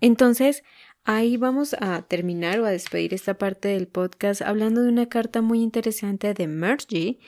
Entonces, 0.01 0.63
Ahí 1.03 1.35
vamos 1.37 1.75
a 1.79 2.03
terminar 2.03 2.59
o 2.59 2.65
a 2.65 2.71
despedir 2.71 3.13
esta 3.13 3.33
parte 3.33 3.69
del 3.69 3.87
podcast 3.87 4.41
hablando 4.41 4.83
de 4.83 4.89
una 4.89 5.09
carta 5.09 5.41
muy 5.41 5.61
interesante 5.61 6.33
de 6.35 6.47
Mergy, 6.47 7.19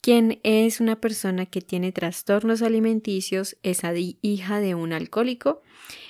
quien 0.00 0.40
es 0.42 0.80
una 0.80 1.00
persona 1.00 1.46
que 1.46 1.60
tiene 1.60 1.92
trastornos 1.92 2.62
alimenticios, 2.62 3.56
es 3.62 3.82
hija 4.22 4.60
de 4.60 4.74
un 4.74 4.92
alcohólico 4.92 5.62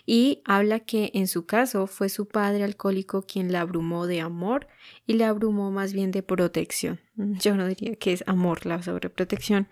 y 0.06 0.42
habla 0.44 0.80
que 0.80 1.10
en 1.12 1.26
su 1.26 1.44
caso 1.44 1.86
fue 1.86 2.08
su 2.08 2.26
padre 2.26 2.64
alcohólico 2.64 3.22
quien 3.22 3.52
la 3.52 3.60
abrumó 3.60 4.06
de 4.06 4.20
amor 4.20 4.68
y 5.06 5.14
la 5.14 5.28
abrumó 5.28 5.70
más 5.70 5.92
bien 5.92 6.12
de 6.12 6.22
protección. 6.22 7.00
Yo 7.16 7.54
no 7.54 7.66
diría 7.66 7.96
que 7.96 8.12
es 8.12 8.24
amor 8.26 8.64
la 8.64 8.82
sobreprotección, 8.82 9.68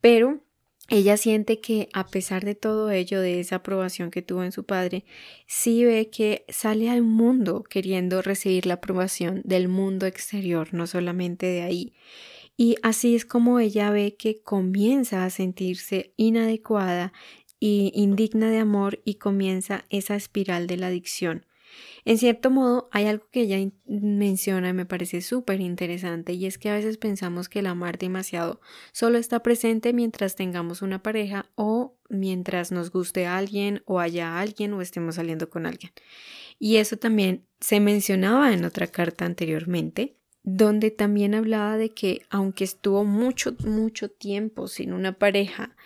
pero 0.00 0.40
ella 0.88 1.16
siente 1.16 1.60
que 1.60 1.88
a 1.92 2.06
pesar 2.08 2.44
de 2.44 2.54
todo 2.54 2.90
ello, 2.90 3.20
de 3.20 3.40
esa 3.40 3.56
aprobación 3.56 4.10
que 4.10 4.22
tuvo 4.22 4.42
en 4.44 4.52
su 4.52 4.64
padre, 4.64 5.04
sí 5.46 5.84
ve 5.84 6.10
que 6.10 6.44
sale 6.48 6.90
al 6.90 7.02
mundo 7.02 7.62
queriendo 7.62 8.20
recibir 8.20 8.66
la 8.66 8.74
aprobación 8.74 9.42
del 9.44 9.68
mundo 9.68 10.06
exterior, 10.06 10.74
no 10.74 10.86
solamente 10.86 11.46
de 11.46 11.62
ahí. 11.62 11.94
Y 12.56 12.76
así 12.82 13.14
es 13.14 13.24
como 13.24 13.58
ella 13.58 13.90
ve 13.90 14.16
que 14.16 14.42
comienza 14.42 15.24
a 15.24 15.30
sentirse 15.30 16.12
inadecuada 16.16 17.12
y 17.58 17.92
indigna 17.94 18.50
de 18.50 18.58
amor 18.58 19.00
y 19.04 19.14
comienza 19.14 19.84
esa 19.88 20.16
espiral 20.16 20.66
de 20.66 20.76
la 20.76 20.88
adicción. 20.88 21.46
En 22.04 22.18
cierto 22.18 22.50
modo, 22.50 22.88
hay 22.92 23.06
algo 23.06 23.28
que 23.30 23.42
ella 23.42 23.58
menciona 23.86 24.70
y 24.70 24.72
me 24.72 24.86
parece 24.86 25.20
súper 25.20 25.60
interesante 25.60 26.32
y 26.32 26.46
es 26.46 26.58
que 26.58 26.68
a 26.68 26.74
veces 26.74 26.98
pensamos 26.98 27.48
que 27.48 27.60
el 27.60 27.66
amar 27.66 27.98
demasiado 27.98 28.60
solo 28.92 29.18
está 29.18 29.42
presente 29.42 29.92
mientras 29.92 30.34
tengamos 30.34 30.82
una 30.82 31.02
pareja 31.02 31.50
o 31.54 31.96
mientras 32.08 32.72
nos 32.72 32.90
guste 32.90 33.26
alguien 33.26 33.82
o 33.86 34.00
haya 34.00 34.38
alguien 34.38 34.72
o 34.74 34.82
estemos 34.82 35.14
saliendo 35.14 35.48
con 35.48 35.66
alguien. 35.66 35.92
Y 36.58 36.76
eso 36.76 36.96
también 36.96 37.46
se 37.60 37.80
mencionaba 37.80 38.52
en 38.52 38.64
otra 38.64 38.86
carta 38.86 39.24
anteriormente, 39.24 40.16
donde 40.44 40.90
también 40.90 41.34
hablaba 41.34 41.76
de 41.76 41.90
que 41.90 42.22
aunque 42.30 42.64
estuvo 42.64 43.04
mucho, 43.04 43.54
mucho 43.64 44.10
tiempo 44.10 44.66
sin 44.66 44.92
una 44.92 45.12
pareja 45.12 45.76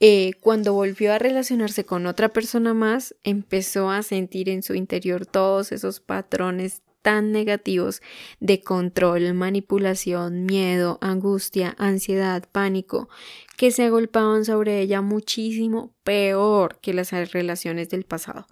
eh, 0.00 0.32
cuando 0.40 0.74
volvió 0.74 1.12
a 1.12 1.18
relacionarse 1.18 1.84
con 1.84 2.06
otra 2.06 2.28
persona 2.28 2.74
más, 2.74 3.14
empezó 3.24 3.90
a 3.90 4.02
sentir 4.02 4.48
en 4.48 4.62
su 4.62 4.74
interior 4.74 5.26
todos 5.26 5.72
esos 5.72 6.00
patrones 6.00 6.82
tan 7.04 7.32
negativos 7.32 8.00
de 8.40 8.62
control, 8.62 9.34
manipulación, 9.34 10.46
miedo, 10.46 10.96
angustia, 11.02 11.76
ansiedad, 11.76 12.48
pánico, 12.50 13.10
que 13.58 13.70
se 13.70 13.84
agolpaban 13.84 14.46
sobre 14.46 14.80
ella 14.80 15.02
muchísimo 15.02 15.94
peor 16.02 16.78
que 16.80 16.94
las 16.94 17.12
relaciones 17.30 17.90
del 17.90 18.04
pasado. 18.04 18.46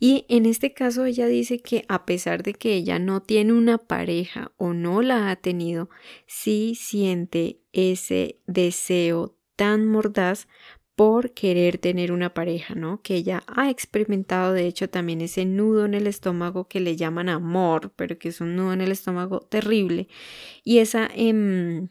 Y 0.00 0.26
en 0.28 0.44
este 0.44 0.74
caso 0.74 1.06
ella 1.06 1.26
dice 1.26 1.60
que 1.60 1.86
a 1.88 2.04
pesar 2.04 2.42
de 2.42 2.52
que 2.52 2.74
ella 2.74 2.98
no 2.98 3.22
tiene 3.22 3.54
una 3.54 3.78
pareja 3.78 4.52
o 4.58 4.74
no 4.74 5.00
la 5.00 5.30
ha 5.30 5.36
tenido, 5.36 5.88
sí 6.26 6.74
siente 6.78 7.62
ese 7.72 8.38
deseo 8.46 9.34
tan 9.56 9.88
mordaz 9.88 10.46
por 10.96 11.32
querer 11.32 11.78
tener 11.78 12.12
una 12.12 12.34
pareja, 12.34 12.74
¿no? 12.74 13.02
Que 13.02 13.16
ella 13.16 13.42
ha 13.46 13.70
experimentado, 13.70 14.52
de 14.52 14.66
hecho, 14.66 14.88
también 14.88 15.20
ese 15.20 15.44
nudo 15.44 15.84
en 15.84 15.94
el 15.94 16.06
estómago 16.06 16.68
que 16.68 16.80
le 16.80 16.96
llaman 16.96 17.28
amor, 17.28 17.92
pero 17.96 18.18
que 18.18 18.28
es 18.28 18.40
un 18.40 18.54
nudo 18.56 18.72
en 18.72 18.80
el 18.80 18.92
estómago 18.92 19.40
terrible. 19.40 20.08
Y 20.62 20.78
esa 20.78 21.08
em, 21.14 21.88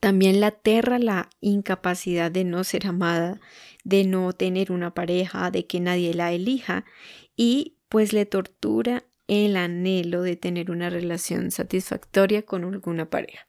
también 0.00 0.40
la 0.40 0.48
aterra 0.48 0.98
la 0.98 1.28
incapacidad 1.40 2.30
de 2.30 2.44
no 2.44 2.64
ser 2.64 2.86
amada, 2.86 3.40
de 3.84 4.04
no 4.04 4.32
tener 4.32 4.72
una 4.72 4.94
pareja, 4.94 5.50
de 5.50 5.66
que 5.66 5.80
nadie 5.80 6.14
la 6.14 6.32
elija 6.32 6.84
y 7.36 7.76
pues 7.88 8.12
le 8.12 8.24
tortura 8.24 9.04
el 9.26 9.56
anhelo 9.56 10.22
de 10.22 10.36
tener 10.36 10.70
una 10.70 10.90
relación 10.90 11.50
satisfactoria 11.50 12.42
con 12.42 12.64
alguna 12.64 13.10
pareja. 13.10 13.48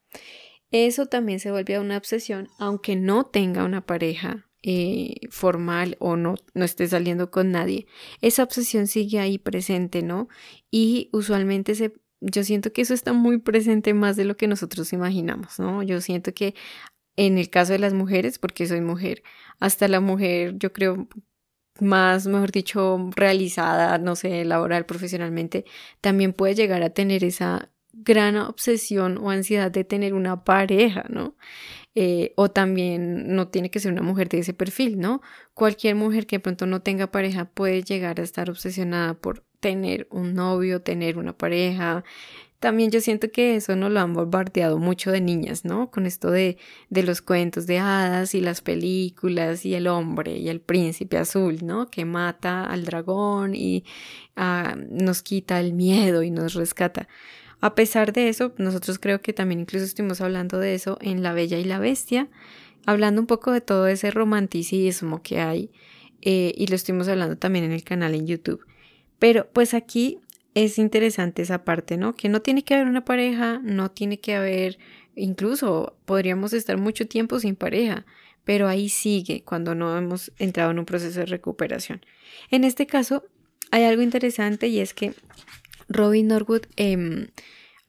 Eso 0.72 1.06
también 1.08 1.40
se 1.40 1.52
vuelve 1.52 1.80
una 1.80 1.98
obsesión, 1.98 2.50
aunque 2.60 2.96
no 2.96 3.26
tenga 3.26 3.66
una 3.66 3.86
pareja 3.86 4.48
eh, 4.64 5.16
formal 5.30 5.98
o 6.00 6.16
no, 6.16 6.36
no 6.54 6.66
esté 6.66 6.88
saliendo 6.88 7.32
con 7.32 7.52
nadie, 7.52 7.88
esa 8.22 8.44
obsesión 8.44 8.88
sigue 8.88 9.20
ahí 9.20 9.38
presente, 9.38 10.04
¿no? 10.04 10.28
Y 10.70 11.10
usualmente 11.14 11.76
se, 11.76 11.94
yo 12.22 12.44
siento 12.44 12.72
que 12.72 12.82
eso 12.82 12.94
está 12.94 13.14
muy 13.14 13.40
presente 13.40 13.94
más 13.94 14.16
de 14.16 14.26
lo 14.26 14.38
que 14.38 14.48
nosotros 14.48 14.94
imaginamos, 14.94 15.60
¿no? 15.60 15.84
Yo 15.84 16.02
siento 16.02 16.34
que 16.34 16.56
en 17.16 17.38
el 17.38 17.50
caso 17.50 17.74
de 17.74 17.80
las 17.80 17.94
mujeres, 17.94 18.40
porque 18.40 18.68
soy 18.68 18.82
mujer, 18.82 19.24
hasta 19.60 19.88
la 19.88 20.00
mujer, 20.00 20.58
yo 20.58 20.74
creo, 20.74 21.08
más, 21.80 22.28
mejor 22.28 22.52
dicho, 22.52 23.10
realizada, 23.16 23.98
no 23.98 24.16
sé, 24.16 24.46
laboral, 24.46 24.86
profesionalmente, 24.86 25.66
también 26.02 26.34
puede 26.34 26.56
llegar 26.56 26.84
a 26.84 26.92
tener 26.92 27.24
esa 27.24 27.72
gran 27.94 28.38
obsesión 28.38 29.18
o 29.18 29.32
ansiedad 29.32 29.72
de 29.72 29.84
tener 29.84 30.14
una 30.14 30.44
pareja, 30.44 31.06
¿no? 31.10 31.36
Eh, 31.94 32.34
o 32.38 32.50
también 32.50 33.36
no 33.36 33.50
tiene 33.50 33.70
que 33.70 33.82
ser 33.82 33.92
una 33.92 34.02
mujer 34.02 34.30
de 34.30 34.40
ese 34.40 34.54
perfil, 34.54 35.00
¿no? 35.00 35.22
Cualquier 35.54 35.96
mujer 35.96 36.26
que 36.26 36.38
de 36.38 36.40
pronto 36.40 36.66
no 36.66 36.82
tenga 36.82 37.12
pareja 37.12 37.46
puede 37.46 37.84
llegar 37.84 38.20
a 38.20 38.24
estar 38.24 38.50
obsesionada 38.50 39.14
por 39.16 39.44
tener 39.60 40.08
un 40.10 40.34
novio, 40.34 40.82
tener 40.82 41.18
una 41.18 41.38
pareja. 41.38 42.04
También 42.60 42.92
yo 42.92 43.02
siento 43.02 43.32
que 43.32 43.56
eso 43.56 43.76
nos 43.76 43.92
lo 43.92 44.00
han 44.02 44.14
bombardeado 44.14 44.78
mucho 44.78 45.12
de 45.12 45.20
niñas, 45.20 45.66
¿no? 45.66 45.90
Con 45.92 46.06
esto 46.06 46.32
de, 46.32 46.58
de 46.90 47.04
los 47.04 47.22
cuentos 47.22 47.68
de 47.68 47.80
hadas 47.80 48.36
y 48.36 48.42
las 48.42 48.62
películas 48.62 49.66
y 49.66 49.74
el 49.76 49.88
hombre 49.88 50.38
y 50.38 50.48
el 50.50 50.62
príncipe 50.62 51.18
azul, 51.18 51.60
¿no? 51.64 51.90
Que 51.90 52.06
mata 52.06 52.66
al 52.66 52.86
dragón 52.86 53.56
y 53.56 53.84
ah, 54.36 54.76
nos 54.90 55.24
quita 55.24 55.60
el 55.60 55.74
miedo 55.74 56.24
y 56.24 56.32
nos 56.32 56.54
rescata. 56.54 57.08
A 57.62 57.76
pesar 57.76 58.12
de 58.12 58.28
eso, 58.28 58.54
nosotros 58.58 59.00
creo 59.00 59.22
que 59.22 59.34
también 59.34 59.62
incluso 59.62 59.86
estuvimos 59.86 60.20
hablando 60.20 60.60
de 60.60 60.74
eso 60.74 60.98
en 61.00 61.22
La 61.22 61.34
Bella 61.34 61.60
y 61.60 61.64
la 61.64 61.80
Bestia, 61.80 62.28
hablando 62.88 63.22
un 63.22 63.28
poco 63.28 63.52
de 63.52 63.62
todo 63.62 63.88
ese 63.88 64.10
romanticismo 64.10 65.22
que 65.22 65.40
hay 65.40 65.72
eh, 66.22 66.54
y 66.58 66.68
lo 66.68 66.76
estuvimos 66.76 67.08
hablando 67.08 67.38
también 67.38 67.66
en 67.66 67.72
el 67.72 67.84
canal 67.84 68.16
en 68.16 68.26
YouTube. 68.26 68.66
Pero 69.20 69.48
pues 69.54 69.76
aquí 69.76 70.20
es 70.56 70.80
interesante 70.80 71.44
esa 71.44 71.64
parte, 71.64 71.98
¿no? 71.98 72.16
Que 72.16 72.30
no 72.30 72.42
tiene 72.42 72.64
que 72.64 72.74
haber 72.74 72.88
una 72.88 73.06
pareja, 73.06 73.60
no 73.64 73.92
tiene 73.92 74.20
que 74.20 74.36
haber, 74.36 74.80
incluso 75.16 75.96
podríamos 76.06 76.54
estar 76.54 76.78
mucho 76.78 77.08
tiempo 77.08 77.40
sin 77.40 77.56
pareja, 77.56 78.06
pero 78.44 78.68
ahí 78.68 78.90
sigue 78.90 79.44
cuando 79.44 79.76
no 79.76 79.96
hemos 79.96 80.32
entrado 80.40 80.72
en 80.72 80.80
un 80.80 80.86
proceso 80.86 81.20
de 81.20 81.28
recuperación. 81.28 82.02
En 82.50 82.64
este 82.64 82.88
caso, 82.88 83.24
hay 83.70 83.84
algo 83.84 84.02
interesante 84.02 84.68
y 84.68 84.80
es 84.80 84.94
que 84.94 85.14
Robin 85.94 86.28
Norwood 86.28 86.64
em, 86.76 87.28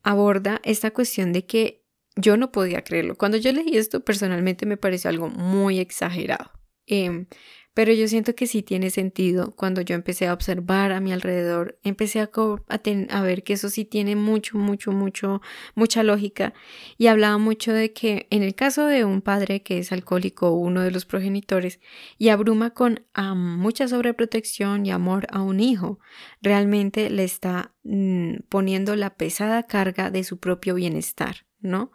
aborda 0.03 0.61
esta 0.65 0.91
cuestión 0.91 1.33
de 1.33 1.47
que 1.47 1.85
yo 2.17 2.37
no 2.37 2.53
podía 2.53 2.83
creerlo. 2.83 3.17
Cuando 3.17 3.37
yo 3.37 3.53
leí 3.53 3.77
esto, 3.77 4.05
personalmente 4.05 4.67
me 4.67 4.77
pareció 4.77 5.11
algo 5.11 5.29
muy 5.29 5.79
exagerado. 5.79 6.51
Em, 6.87 7.27
pero 7.75 7.93
yo 7.93 8.07
siento 8.07 8.35
que 8.35 8.47
sí 8.47 8.63
tiene 8.63 8.91
sentido. 8.91 9.55
Cuando 9.57 9.81
yo 9.81 9.95
empecé 9.95 10.27
a 10.27 10.35
observar 10.35 10.93
a 10.93 11.01
mi 11.01 11.11
alrededor, 11.13 11.79
empecé 11.83 12.21
a, 12.21 13.23
ver 13.23 13.43
que 13.45 13.55
eso 13.55 13.71
sí 13.71 13.87
tiene 13.87 14.15
mucho, 14.15 14.59
mucho, 14.59 14.93
mucho, 14.93 15.41
mucha 15.75 16.03
lógica. 16.03 16.53
Y 16.99 17.07
hablaba 17.07 17.39
mucho 17.39 17.73
de 17.73 17.93
que 17.95 18.27
en 18.31 18.43
el 18.43 18.55
caso 18.55 18.85
de 18.87 19.07
un 19.07 19.23
padre 19.23 19.63
que 19.63 19.79
es 19.79 19.91
alcohólico 19.91 20.49
o 20.49 20.57
uno 20.57 20.83
de 20.83 20.91
los 20.91 21.07
progenitores 21.07 21.81
y 22.19 22.29
abruma 22.29 22.71
con 22.71 23.07
mucha 23.35 23.89
sobreprotección 23.89 24.85
y 24.85 24.91
amor 24.91 25.27
a 25.31 25.41
un 25.41 25.61
hijo, 25.61 25.99
realmente 26.43 27.09
le 27.09 27.25
está 27.25 27.73
mm, 27.85 28.41
poniendo 28.51 28.97
la 28.97 29.15
pesada 29.15 29.63
carga 29.63 30.11
de 30.11 30.25
su 30.25 30.39
propio 30.39 30.75
bienestar, 30.75 31.47
¿no? 31.61 31.91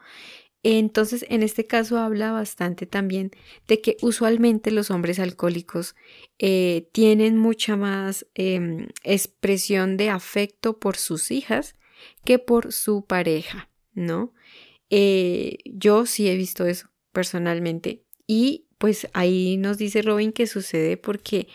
Entonces, 0.64 1.26
en 1.30 1.44
este 1.44 1.66
caso 1.66 1.98
habla 2.00 2.32
bastante 2.32 2.86
también 2.86 3.32
de 3.68 3.80
que 3.80 3.98
usualmente 4.02 4.72
los 4.72 4.92
hombres 4.92 5.20
alcohólicos 5.20 5.96
eh, 6.40 6.90
tienen 6.92 7.38
mucha 7.38 7.76
más 7.76 8.26
em, 8.34 8.88
expresión 9.04 9.98
de 9.98 10.10
afecto 10.10 10.80
por 10.80 10.98
sus 10.98 11.32
hijas 11.32 11.76
que 12.26 12.40
por 12.40 12.74
su 12.74 13.06
pareja, 13.06 13.70
¿no? 13.94 14.34
Eh, 14.90 15.58
yo 15.66 16.06
sí 16.06 16.28
he 16.28 16.36
visto 16.36 16.66
eso 16.66 16.90
personalmente 17.12 18.04
y 18.26 18.68
pues 18.78 19.08
ahí 19.14 19.58
nos 19.58 19.78
dice 19.78 20.02
Robin 20.02 20.32
que 20.32 20.48
sucede 20.48 20.98
porque 20.98 21.48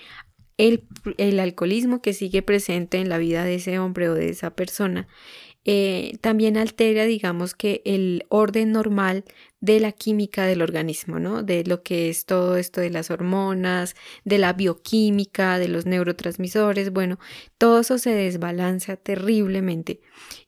el, 0.58 0.86
el 1.18 1.40
alcoholismo 1.40 2.02
que 2.02 2.12
sigue 2.12 2.42
presente 2.42 2.98
en 2.98 3.08
la 3.08 3.18
vida 3.18 3.44
de 3.44 3.56
ese 3.56 3.78
hombre 3.78 4.08
o 4.08 4.14
de 4.14 4.28
esa 4.28 4.54
persona 4.54 5.08
eh, 5.64 6.18
también 6.20 6.56
altera, 6.56 7.04
digamos 7.04 7.54
que 7.54 7.82
el 7.84 8.24
orden 8.28 8.72
normal 8.72 9.24
de 9.60 9.78
la 9.78 9.92
química 9.92 10.44
del 10.44 10.60
organismo, 10.60 11.20
¿no? 11.20 11.44
De 11.44 11.64
lo 11.64 11.82
que 11.84 12.08
es 12.08 12.26
todo 12.26 12.56
esto 12.56 12.80
de 12.80 12.90
las 12.90 13.10
hormonas, 13.10 13.94
de 14.24 14.38
la 14.38 14.52
bioquímica, 14.54 15.58
de 15.58 15.68
los 15.68 15.86
neurotransmisores, 15.86 16.92
bueno, 16.92 17.18
todo 17.58 17.80
eso 17.80 17.98
se 17.98 18.10
desbalancea 18.10 18.96
terriblemente. 18.96 20.00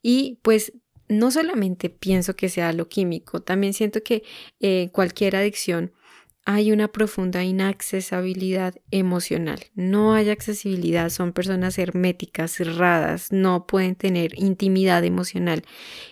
Y 0.03 0.40
pues 0.42 0.72
no 1.09 1.31
solamente 1.31 1.90
pienso 1.90 2.35
que 2.35 2.48
sea 2.48 2.72
lo 2.72 2.88
químico, 2.88 3.40
también 3.40 3.72
siento 3.72 4.03
que 4.03 4.24
eh, 4.61 4.90
cualquier 4.92 5.37
adicción 5.37 5.92
hay 6.44 6.72
una 6.72 6.88
profunda 6.88 7.42
inaccesibilidad 7.42 8.74
emocional. 8.90 9.61
No 9.74 10.14
hay 10.14 10.28
accesibilidad, 10.28 11.09
son 11.09 11.33
personas 11.33 11.78
herméticas, 11.78 12.52
cerradas, 12.52 13.33
no 13.33 13.66
pueden 13.66 13.94
tener 13.94 14.38
intimidad 14.38 15.04
emocional. 15.04 15.62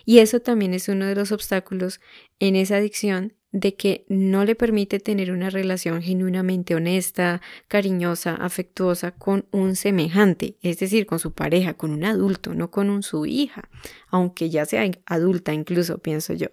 Y 0.05 0.18
eso 0.18 0.40
también 0.40 0.73
es 0.73 0.88
uno 0.88 1.07
de 1.07 1.14
los 1.14 1.33
obstáculos 1.33 2.01
en 2.38 2.57
esa 2.57 2.77
adicción 2.77 3.35
de 3.53 3.75
que 3.75 4.07
no 4.09 4.45
le 4.47 4.55
permite 4.55 4.99
tener 4.99 5.31
una 5.31 5.51
relación 5.51 6.03
genuinamente 6.03 6.75
honesta, 6.75 7.43
cariñosa, 7.69 8.35
afectuosa 8.35 9.12
con 9.12 9.47
un 9.51 9.77
semejante, 9.77 10.57
es 10.62 10.79
decir, 10.79 11.05
con 11.05 11.19
su 11.19 11.33
pareja, 11.33 11.75
con 11.75 11.93
un 11.93 12.05
adulto, 12.05 12.55
no 12.55 12.71
con 12.71 12.88
un, 12.88 13.03
su 13.03 13.27
hija, 13.27 13.69
aunque 14.09 14.49
ya 14.49 14.65
sea 14.65 14.91
adulta 15.05 15.53
incluso, 15.53 15.99
pienso 15.99 16.33
yo. 16.33 16.49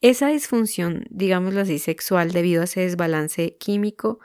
Esa 0.00 0.28
disfunción, 0.28 1.06
digámoslo 1.10 1.60
así, 1.60 1.80
sexual 1.80 2.30
debido 2.30 2.60
a 2.60 2.64
ese 2.64 2.82
desbalance 2.82 3.56
químico 3.56 4.20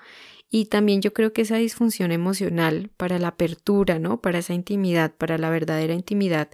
y 0.52 0.66
también 0.66 1.02
yo 1.02 1.14
creo 1.14 1.34
que 1.34 1.42
esa 1.42 1.58
disfunción 1.58 2.12
emocional 2.12 2.92
para 2.96 3.18
la 3.18 3.30
apertura, 3.30 3.98
¿no? 3.98 4.22
Para 4.22 4.38
esa 4.38 4.54
intimidad, 4.54 5.16
para 5.16 5.40
la 5.40 5.50
verdadera 5.50 5.96
intimidad, 5.96 6.52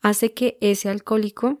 hace 0.00 0.32
que 0.32 0.58
ese 0.60 0.88
alcohólico 0.88 1.60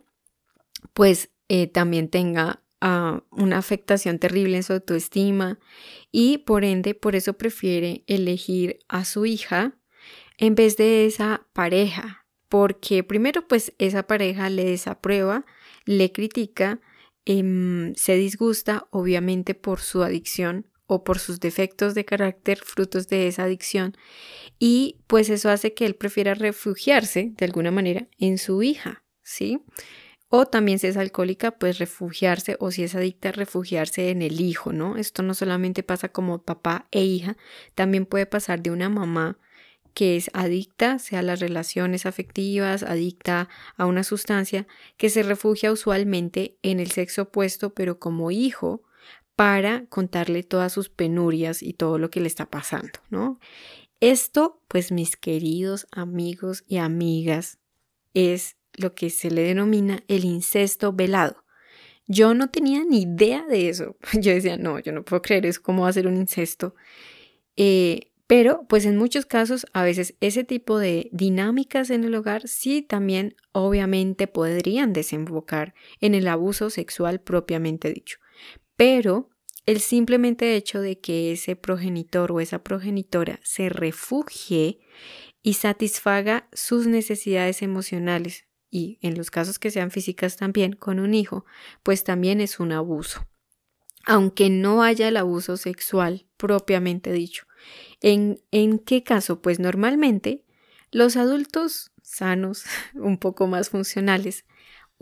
pues 0.92 1.30
eh, 1.48 1.66
también 1.66 2.08
tenga 2.08 2.61
ah, 2.82 3.24
una 3.30 3.56
afectación 3.56 4.18
terrible 4.18 4.56
en 4.56 4.62
su 4.62 4.74
autoestima 4.74 5.58
y 6.10 6.38
por 6.38 6.64
ende 6.64 6.94
por 6.94 7.16
eso 7.16 7.32
prefiere 7.32 8.04
elegir 8.06 8.80
a 8.88 9.06
su 9.06 9.24
hija 9.24 9.78
en 10.36 10.54
vez 10.54 10.76
de 10.76 11.06
esa 11.06 11.46
pareja, 11.54 12.26
porque 12.50 13.02
primero 13.04 13.48
pues 13.48 13.72
esa 13.78 14.02
pareja 14.02 14.50
le 14.50 14.64
desaprueba, 14.64 15.46
le 15.86 16.12
critica, 16.12 16.80
Em, 17.24 17.94
se 17.94 18.16
disgusta 18.16 18.88
obviamente 18.90 19.54
por 19.54 19.80
su 19.80 20.02
adicción 20.02 20.66
o 20.86 21.04
por 21.04 21.20
sus 21.20 21.38
defectos 21.38 21.94
de 21.94 22.04
carácter 22.04 22.58
frutos 22.58 23.06
de 23.06 23.28
esa 23.28 23.44
adicción 23.44 23.96
y 24.58 24.98
pues 25.06 25.30
eso 25.30 25.48
hace 25.48 25.72
que 25.72 25.86
él 25.86 25.94
prefiera 25.94 26.34
refugiarse 26.34 27.32
de 27.36 27.44
alguna 27.44 27.70
manera 27.70 28.08
en 28.18 28.38
su 28.38 28.64
hija, 28.64 29.04
¿sí? 29.22 29.60
O 30.34 30.46
también 30.46 30.78
si 30.78 30.86
es 30.86 30.96
alcohólica, 30.96 31.50
pues 31.50 31.78
refugiarse 31.78 32.56
o 32.58 32.70
si 32.70 32.82
es 32.84 32.94
adicta, 32.94 33.32
refugiarse 33.32 34.08
en 34.08 34.22
el 34.22 34.40
hijo, 34.40 34.72
¿no? 34.72 34.96
Esto 34.96 35.22
no 35.22 35.34
solamente 35.34 35.82
pasa 35.82 36.08
como 36.08 36.40
papá 36.40 36.86
e 36.90 37.04
hija, 37.04 37.36
también 37.74 38.06
puede 38.06 38.24
pasar 38.24 38.62
de 38.62 38.70
una 38.70 38.88
mamá 38.88 39.36
que 39.92 40.16
es 40.16 40.30
adicta, 40.32 40.98
sea 40.98 41.20
las 41.20 41.40
relaciones 41.40 42.06
afectivas, 42.06 42.82
adicta 42.82 43.50
a 43.76 43.84
una 43.84 44.04
sustancia, 44.04 44.66
que 44.96 45.10
se 45.10 45.22
refugia 45.22 45.70
usualmente 45.70 46.56
en 46.62 46.80
el 46.80 46.92
sexo 46.92 47.24
opuesto, 47.24 47.74
pero 47.74 47.98
como 47.98 48.30
hijo, 48.30 48.82
para 49.36 49.84
contarle 49.90 50.44
todas 50.44 50.72
sus 50.72 50.88
penurias 50.88 51.62
y 51.62 51.74
todo 51.74 51.98
lo 51.98 52.08
que 52.08 52.20
le 52.20 52.28
está 52.28 52.48
pasando, 52.48 53.00
¿no? 53.10 53.38
Esto, 54.00 54.62
pues 54.66 54.92
mis 54.92 55.14
queridos 55.14 55.86
amigos 55.90 56.64
y 56.66 56.78
amigas, 56.78 57.58
es 58.14 58.56
lo 58.74 58.94
que 58.94 59.10
se 59.10 59.30
le 59.30 59.42
denomina 59.42 60.02
el 60.08 60.24
incesto 60.24 60.92
velado. 60.92 61.44
Yo 62.06 62.34
no 62.34 62.50
tenía 62.50 62.84
ni 62.84 63.02
idea 63.02 63.46
de 63.46 63.68
eso. 63.68 63.96
Yo 64.20 64.32
decía, 64.32 64.56
no, 64.56 64.78
yo 64.80 64.92
no 64.92 65.04
puedo 65.04 65.22
creer 65.22 65.46
eso, 65.46 65.62
¿cómo 65.62 65.82
va 65.82 65.88
a 65.88 65.92
ser 65.92 66.06
un 66.06 66.16
incesto? 66.16 66.74
Eh, 67.56 68.12
pero, 68.26 68.64
pues 68.66 68.86
en 68.86 68.96
muchos 68.96 69.26
casos, 69.26 69.66
a 69.74 69.82
veces 69.82 70.14
ese 70.20 70.42
tipo 70.42 70.78
de 70.78 71.10
dinámicas 71.12 71.90
en 71.90 72.04
el 72.04 72.14
hogar 72.14 72.48
sí 72.48 72.80
también 72.80 73.36
obviamente 73.52 74.26
podrían 74.26 74.94
desembocar 74.94 75.74
en 76.00 76.14
el 76.14 76.26
abuso 76.28 76.70
sexual 76.70 77.20
propiamente 77.20 77.92
dicho. 77.92 78.18
Pero 78.74 79.28
el 79.66 79.80
simplemente 79.80 80.56
hecho 80.56 80.80
de 80.80 80.98
que 80.98 81.32
ese 81.32 81.56
progenitor 81.56 82.32
o 82.32 82.40
esa 82.40 82.62
progenitora 82.62 83.38
se 83.42 83.68
refugie 83.68 84.80
y 85.42 85.54
satisfaga 85.54 86.48
sus 86.52 86.86
necesidades 86.86 87.60
emocionales 87.62 88.46
y 88.72 88.98
en 89.02 89.16
los 89.16 89.30
casos 89.30 89.60
que 89.60 89.70
sean 89.70 89.92
físicas 89.92 90.36
también 90.36 90.72
con 90.72 90.98
un 90.98 91.14
hijo, 91.14 91.44
pues 91.84 92.02
también 92.02 92.40
es 92.40 92.58
un 92.58 92.72
abuso. 92.72 93.28
Aunque 94.04 94.50
no 94.50 94.82
haya 94.82 95.06
el 95.06 95.16
abuso 95.16 95.56
sexual 95.56 96.26
propiamente 96.36 97.12
dicho, 97.12 97.46
¿En, 98.00 98.42
¿En 98.50 98.78
qué 98.78 99.04
caso? 99.04 99.40
Pues 99.40 99.60
normalmente 99.60 100.44
los 100.90 101.16
adultos 101.16 101.92
sanos, 102.02 102.64
un 102.94 103.18
poco 103.18 103.46
más 103.46 103.70
funcionales, 103.70 104.44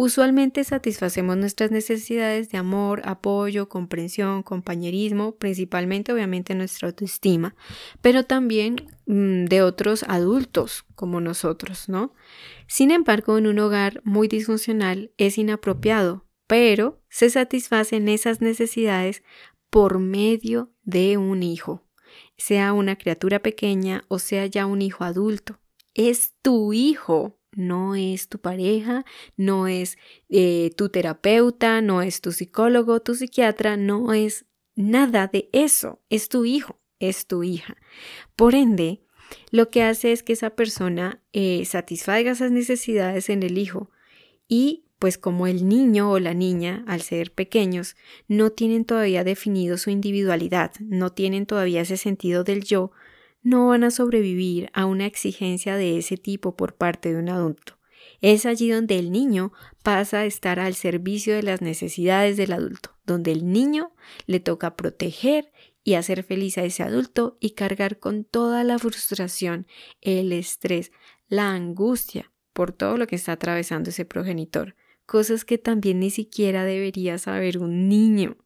Usualmente 0.02 0.64
satisfacemos 0.64 1.36
nuestras 1.36 1.70
necesidades 1.70 2.48
de 2.48 2.56
amor, 2.56 3.02
apoyo, 3.04 3.68
comprensión, 3.68 4.42
compañerismo, 4.42 5.36
principalmente 5.36 6.10
obviamente 6.10 6.54
nuestra 6.54 6.88
autoestima, 6.88 7.54
pero 8.00 8.24
también 8.24 8.76
mm, 9.04 9.44
de 9.44 9.60
otros 9.60 10.06
adultos 10.08 10.86
como 10.94 11.20
nosotros, 11.20 11.90
¿no? 11.90 12.14
Sin 12.66 12.92
embargo, 12.92 13.36
en 13.36 13.46
un 13.46 13.58
hogar 13.58 14.00
muy 14.02 14.26
disfuncional 14.26 15.12
es 15.18 15.36
inapropiado, 15.36 16.24
pero 16.46 17.02
se 17.10 17.28
satisfacen 17.28 18.08
esas 18.08 18.40
necesidades 18.40 19.22
por 19.68 19.98
medio 19.98 20.72
de 20.82 21.18
un 21.18 21.42
hijo, 21.42 21.84
sea 22.38 22.72
una 22.72 22.96
criatura 22.96 23.40
pequeña 23.40 24.04
o 24.08 24.18
sea 24.18 24.46
ya 24.46 24.64
un 24.64 24.80
hijo 24.80 25.04
adulto. 25.04 25.60
Es 25.92 26.32
tu 26.40 26.72
hijo, 26.72 27.39
no 27.52 27.94
es 27.94 28.28
tu 28.28 28.38
pareja, 28.38 29.04
no 29.36 29.66
es 29.66 29.98
eh, 30.28 30.70
tu 30.76 30.88
terapeuta, 30.88 31.80
no 31.80 32.02
es 32.02 32.20
tu 32.20 32.32
psicólogo, 32.32 33.00
tu 33.00 33.14
psiquiatra, 33.14 33.76
no 33.76 34.12
es 34.12 34.46
nada 34.76 35.26
de 35.26 35.48
eso, 35.52 36.00
es 36.10 36.28
tu 36.28 36.44
hijo, 36.44 36.80
es 36.98 37.26
tu 37.26 37.42
hija. 37.42 37.76
Por 38.36 38.54
ende, 38.54 39.02
lo 39.50 39.70
que 39.70 39.82
hace 39.82 40.12
es 40.12 40.22
que 40.22 40.32
esa 40.32 40.50
persona 40.50 41.22
eh, 41.32 41.64
satisfaga 41.64 42.32
esas 42.32 42.50
necesidades 42.50 43.28
en 43.30 43.42
el 43.42 43.58
hijo 43.58 43.90
y 44.48 44.84
pues 45.00 45.16
como 45.16 45.46
el 45.46 45.66
niño 45.66 46.10
o 46.10 46.18
la 46.18 46.34
niña, 46.34 46.84
al 46.86 47.00
ser 47.00 47.32
pequeños, 47.32 47.96
no 48.28 48.50
tienen 48.50 48.84
todavía 48.84 49.24
definido 49.24 49.78
su 49.78 49.88
individualidad, 49.88 50.72
no 50.78 51.10
tienen 51.10 51.46
todavía 51.46 51.80
ese 51.80 51.96
sentido 51.96 52.44
del 52.44 52.64
yo, 52.64 52.92
no 53.42 53.68
van 53.68 53.85
a 53.85 53.90
sobrevivir 53.90 54.70
a 54.72 54.87
una 54.87 55.07
exigencia 55.07 55.76
de 55.76 55.98
ese 55.98 56.16
tipo 56.16 56.57
por 56.57 56.74
parte 56.74 57.12
de 57.12 57.18
un 57.18 57.29
adulto. 57.29 57.79
Es 58.20 58.44
allí 58.44 58.70
donde 58.70 58.98
el 58.98 59.12
niño 59.12 59.53
pasa 59.83 60.20
a 60.20 60.24
estar 60.26 60.61
al 60.61 60.74
servicio 60.74 61.35
de 61.35 61.42
las 61.42 61.62
necesidades 61.62 62.37
del 62.37 62.53
adulto, 62.53 62.96
donde 63.07 63.33
el 63.33 63.50
niño 63.50 63.92
le 64.26 64.40
toca 64.40 64.76
proteger 64.76 65.53
y 65.83 65.94
hacer 65.94 66.22
feliz 66.22 66.59
a 66.59 66.64
ese 66.64 66.83
adulto 66.83 67.38
y 67.40 67.50
cargar 67.50 67.98
con 67.98 68.24
toda 68.24 68.64
la 68.64 68.79
frustración, 68.79 69.66
el 70.00 70.33
estrés, 70.33 70.92
la 71.29 71.53
angustia 71.53 72.31
por 72.53 72.72
todo 72.72 72.96
lo 72.96 73.07
que 73.07 73.16
está 73.16 73.33
atravesando 73.33 73.90
ese 73.90 74.05
progenitor, 74.05 74.76
cosas 75.07 75.44
que 75.44 75.57
también 75.57 76.00
ni 76.00 76.11
siquiera 76.11 76.64
debería 76.64 77.16
saber 77.18 77.59
un 77.59 77.88
niño. 77.88 78.37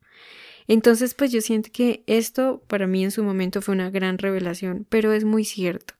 Entonces, 0.67 1.15
pues 1.15 1.33
yo 1.33 1.41
siento 1.41 1.71
que 1.73 2.05
esto 2.07 2.63
para 2.67 2.87
mí 2.87 3.05
en 3.05 3.11
su 3.11 3.23
momento 3.23 3.63
fue 3.63 3.75
una 3.75 3.91
gran 3.91 4.19
revelación, 4.19 4.87
pero 4.89 5.13
es 5.13 5.25
muy 5.25 5.45
cierto. 5.45 5.95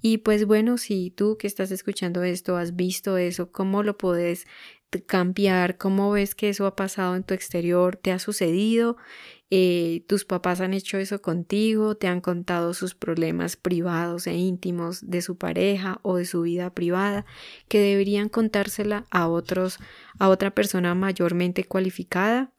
Y 0.00 0.18
pues 0.18 0.46
bueno, 0.46 0.78
si 0.78 1.10
tú 1.10 1.36
que 1.38 1.46
estás 1.46 1.70
escuchando 1.70 2.22
esto 2.22 2.56
has 2.56 2.76
visto 2.76 3.16
eso, 3.16 3.50
¿cómo 3.50 3.82
lo 3.82 3.96
puedes 3.96 4.46
cambiar? 5.00 5.78
¿Cómo 5.78 6.10
ves 6.12 6.34
que 6.34 6.48
eso 6.48 6.66
ha 6.66 6.76
pasado 6.76 7.16
en 7.16 7.24
tu 7.24 7.34
exterior? 7.34 7.96
¿Te 7.96 8.12
ha 8.12 8.18
sucedido? 8.18 8.96
Eh, 9.50 10.04
¿Tus 10.08 10.24
papás 10.24 10.60
han 10.60 10.74
hecho 10.74 10.98
eso 10.98 11.20
contigo? 11.22 11.96
¿Te 11.96 12.06
han 12.08 12.20
contado 12.20 12.74
sus 12.74 12.94
problemas 12.94 13.56
privados 13.56 14.26
e 14.26 14.34
íntimos 14.34 15.08
de 15.08 15.22
su 15.22 15.36
pareja 15.36 16.00
o 16.02 16.16
de 16.16 16.24
su 16.24 16.42
vida 16.42 16.70
privada 16.74 17.24
que 17.68 17.78
deberían 17.78 18.28
contársela 18.28 19.06
a 19.10 19.28
otros, 19.28 19.78
a 20.18 20.28
otra 20.28 20.54
persona 20.54 20.94
mayormente 20.94 21.64
cualificada? 21.64 22.53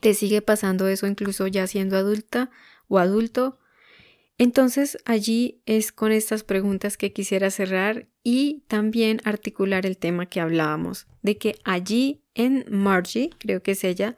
Te 0.00 0.14
sigue 0.14 0.42
pasando 0.42 0.88
eso 0.88 1.06
incluso 1.06 1.46
ya 1.46 1.66
siendo 1.66 1.96
adulta 1.96 2.50
o 2.88 2.98
adulto. 2.98 3.58
Entonces 4.38 4.98
allí 5.04 5.62
es 5.66 5.92
con 5.92 6.12
estas 6.12 6.44
preguntas 6.44 6.96
que 6.96 7.12
quisiera 7.12 7.50
cerrar 7.50 8.06
y 8.22 8.64
también 8.68 9.20
articular 9.24 9.86
el 9.86 9.96
tema 9.96 10.26
que 10.26 10.40
hablábamos, 10.40 11.06
de 11.22 11.38
que 11.38 11.56
allí 11.64 12.22
en 12.34 12.64
Margie, 12.68 13.30
creo 13.38 13.62
que 13.62 13.72
es 13.72 13.84
ella, 13.84 14.16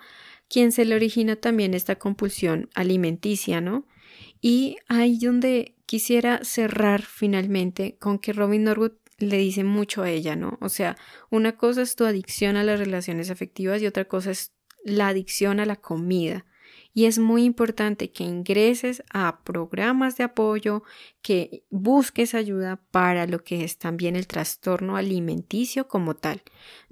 quien 0.48 0.72
se 0.72 0.84
le 0.84 0.96
origina 0.96 1.36
también 1.36 1.74
esta 1.74 1.96
compulsión 1.96 2.68
alimenticia, 2.74 3.60
¿no? 3.60 3.86
Y 4.40 4.76
ahí 4.88 5.18
donde 5.18 5.76
quisiera 5.86 6.40
cerrar 6.42 7.02
finalmente 7.02 7.96
con 7.98 8.18
que 8.18 8.32
Robin 8.32 8.64
Norwood 8.64 8.92
le 9.18 9.36
dice 9.38 9.64
mucho 9.64 10.02
a 10.02 10.10
ella, 10.10 10.36
¿no? 10.36 10.58
O 10.60 10.68
sea, 10.68 10.96
una 11.30 11.56
cosa 11.56 11.82
es 11.82 11.96
tu 11.96 12.04
adicción 12.04 12.56
a 12.56 12.64
las 12.64 12.78
relaciones 12.78 13.30
afectivas 13.30 13.82
y 13.82 13.86
otra 13.86 14.06
cosa 14.06 14.30
es 14.30 14.52
la 14.88 15.08
adicción 15.08 15.60
a 15.60 15.66
la 15.66 15.76
comida. 15.76 16.44
Y 16.94 17.04
es 17.04 17.18
muy 17.18 17.44
importante 17.44 18.10
que 18.10 18.24
ingreses 18.24 19.04
a 19.12 19.44
programas 19.44 20.16
de 20.16 20.24
apoyo, 20.24 20.82
que 21.22 21.64
busques 21.70 22.34
ayuda 22.34 22.82
para 22.90 23.26
lo 23.26 23.44
que 23.44 23.62
es 23.62 23.78
también 23.78 24.16
el 24.16 24.26
trastorno 24.26 24.96
alimenticio 24.96 25.86
como 25.86 26.16
tal, 26.16 26.42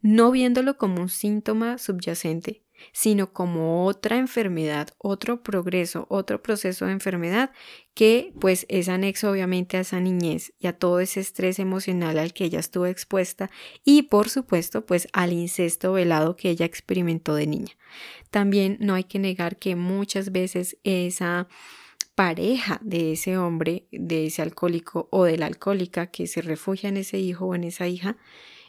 no 0.02 0.30
viéndolo 0.30 0.76
como 0.76 1.00
un 1.02 1.08
síntoma 1.08 1.78
subyacente, 1.78 2.65
sino 2.92 3.32
como 3.32 3.86
otra 3.86 4.16
enfermedad, 4.16 4.88
otro 4.98 5.42
progreso, 5.42 6.06
otro 6.08 6.42
proceso 6.42 6.86
de 6.86 6.92
enfermedad 6.92 7.50
que 7.94 8.32
pues 8.40 8.66
es 8.68 8.88
anexo 8.88 9.30
obviamente 9.30 9.76
a 9.76 9.80
esa 9.80 10.00
niñez 10.00 10.52
y 10.58 10.66
a 10.66 10.74
todo 10.74 11.00
ese 11.00 11.20
estrés 11.20 11.58
emocional 11.58 12.18
al 12.18 12.32
que 12.32 12.44
ella 12.44 12.60
estuvo 12.60 12.86
expuesta 12.86 13.50
y 13.84 14.02
por 14.02 14.28
supuesto 14.28 14.84
pues 14.84 15.08
al 15.12 15.32
incesto 15.32 15.92
velado 15.92 16.36
que 16.36 16.50
ella 16.50 16.66
experimentó 16.66 17.34
de 17.34 17.46
niña. 17.46 17.72
También 18.30 18.76
no 18.80 18.94
hay 18.94 19.04
que 19.04 19.18
negar 19.18 19.56
que 19.56 19.76
muchas 19.76 20.32
veces 20.32 20.76
esa 20.84 21.48
pareja 22.14 22.80
de 22.82 23.12
ese 23.12 23.36
hombre, 23.36 23.86
de 23.92 24.26
ese 24.26 24.42
alcohólico 24.42 25.08
o 25.12 25.24
de 25.24 25.36
la 25.36 25.46
alcohólica 25.46 26.08
que 26.08 26.26
se 26.26 26.42
refugia 26.42 26.88
en 26.88 26.96
ese 26.96 27.18
hijo 27.18 27.46
o 27.46 27.54
en 27.54 27.64
esa 27.64 27.86
hija, 27.86 28.16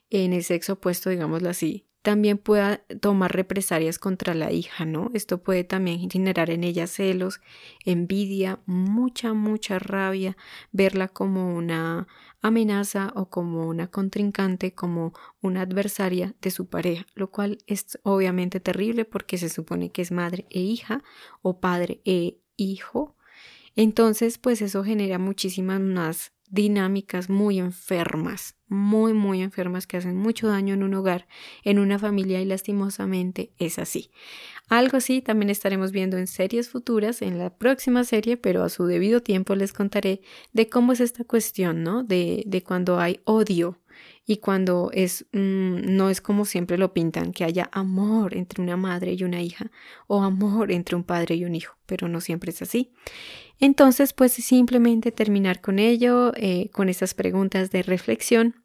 en 0.10 0.34
el 0.34 0.44
sexo 0.44 0.74
opuesto, 0.74 1.10
digámoslo 1.10 1.50
así, 1.50 1.88
también 2.08 2.38
pueda 2.38 2.78
tomar 3.02 3.36
represalias 3.36 4.00
contra 4.00 4.34
la 4.34 4.54
hija, 4.54 4.86
¿no? 4.86 5.12
Esto 5.14 5.44
puede 5.44 5.66
también 5.66 6.10
generar 6.10 6.50
en 6.50 6.64
ella 6.64 6.88
celos, 6.88 7.42
envidia, 7.84 8.62
mucha, 8.66 9.34
mucha 9.34 9.78
rabia, 9.78 10.38
verla 10.72 11.10
como 11.10 11.54
una 11.54 12.08
amenaza 12.42 13.12
o 13.14 13.30
como 13.30 13.68
una 13.68 13.88
contrincante, 13.88 14.74
como 14.74 15.12
una 15.42 15.64
adversaria 15.64 16.34
de 16.40 16.52
su 16.52 16.70
pareja, 16.70 17.06
lo 17.14 17.30
cual 17.30 17.58
es 17.68 18.00
obviamente 18.04 18.62
terrible 18.62 19.04
porque 19.04 19.38
se 19.38 19.50
supone 19.50 19.92
que 19.92 20.02
es 20.02 20.14
madre 20.14 20.46
e 20.50 20.62
hija 20.62 21.04
o 21.42 21.60
padre 21.60 22.02
e 22.06 22.40
hijo. 22.56 23.18
Entonces, 23.76 24.38
pues 24.38 24.62
eso 24.62 24.82
genera 24.86 25.20
muchísimas 25.20 25.82
más 25.82 26.32
dinámicas 26.50 27.30
muy 27.30 27.60
enfermas, 27.60 28.56
muy, 28.68 29.14
muy 29.14 29.42
enfermas 29.42 29.88
que 29.88 29.98
hacen 29.98 30.16
mucho 30.16 30.48
daño 30.48 30.74
en 30.74 30.84
un 30.84 30.94
hogar, 30.94 31.28
en 31.64 31.80
una 31.80 32.00
familia 32.00 32.42
y 32.42 32.46
lastimosamente 32.46 33.52
es 33.58 33.80
así. 33.80 34.12
Algo 34.70 34.98
así 34.98 35.22
también 35.22 35.50
estaremos 35.50 35.92
viendo 35.92 36.18
en 36.18 36.28
series 36.28 36.70
futuras, 36.70 37.22
en 37.22 37.38
la 37.38 37.58
próxima 37.58 38.04
serie, 38.04 38.38
pero 38.38 38.64
a 38.64 38.70
su 38.70 38.86
debido 38.86 39.22
tiempo 39.22 39.56
les 39.56 39.74
contaré 39.74 40.22
de 40.54 40.70
cómo 40.70 40.94
es 40.94 41.00
esta 41.00 41.24
cuestión, 41.24 41.84
¿no? 41.84 42.04
De, 42.04 42.44
de 42.46 42.64
cuando 42.64 43.00
hay 43.00 43.22
odio 43.26 43.80
y 44.26 44.38
cuando 44.38 44.90
es 44.94 45.26
mm, 45.32 45.96
no 45.96 46.10
es 46.10 46.22
como 46.22 46.46
siempre 46.46 46.78
lo 46.78 46.94
pintan, 46.94 47.32
que 47.32 47.44
haya 47.44 47.70
amor 47.72 48.36
entre 48.36 48.62
una 48.62 48.78
madre 48.78 49.14
y 49.14 49.24
una 49.24 49.42
hija 49.42 49.72
o 50.08 50.22
amor 50.22 50.72
entre 50.72 50.96
un 50.96 51.04
padre 51.04 51.36
y 51.36 51.46
un 51.46 51.56
hijo, 51.56 51.78
pero 51.86 52.08
no 52.08 52.22
siempre 52.22 52.52
es 52.52 52.62
así. 52.62 52.92
Entonces, 53.60 54.14
pues 54.14 54.34
simplemente 54.34 55.12
terminar 55.12 55.62
con 55.62 55.80
ello, 55.80 56.32
eh, 56.36 56.70
con 56.72 56.90
estas 56.90 57.14
preguntas 57.14 57.72
de 57.72 57.84
reflexión 57.84 58.56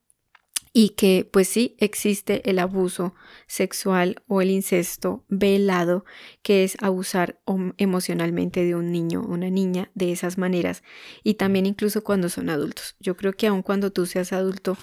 y 0.72 0.90
que 0.90 1.28
pues 1.30 1.48
sí 1.48 1.76
existe 1.78 2.48
el 2.48 2.58
abuso 2.58 3.14
sexual 3.46 4.22
o 4.26 4.40
el 4.40 4.50
incesto 4.50 5.24
velado, 5.28 6.04
que 6.42 6.64
es 6.64 6.76
abusar 6.80 7.40
emocionalmente 7.76 8.64
de 8.64 8.74
un 8.74 8.90
niño 8.90 9.20
o 9.20 9.32
una 9.32 9.50
niña 9.50 9.90
de 9.94 10.12
esas 10.12 10.38
maneras 10.38 10.82
y 11.22 11.34
también 11.34 11.66
incluso 11.66 12.02
cuando 12.02 12.28
son 12.28 12.48
adultos. 12.48 12.96
Yo 13.00 13.16
creo 13.16 13.34
que 13.34 13.46
aun 13.46 13.62
cuando 13.62 13.92
tú 13.92 14.06
seas 14.06 14.32
adulto, 14.32 14.78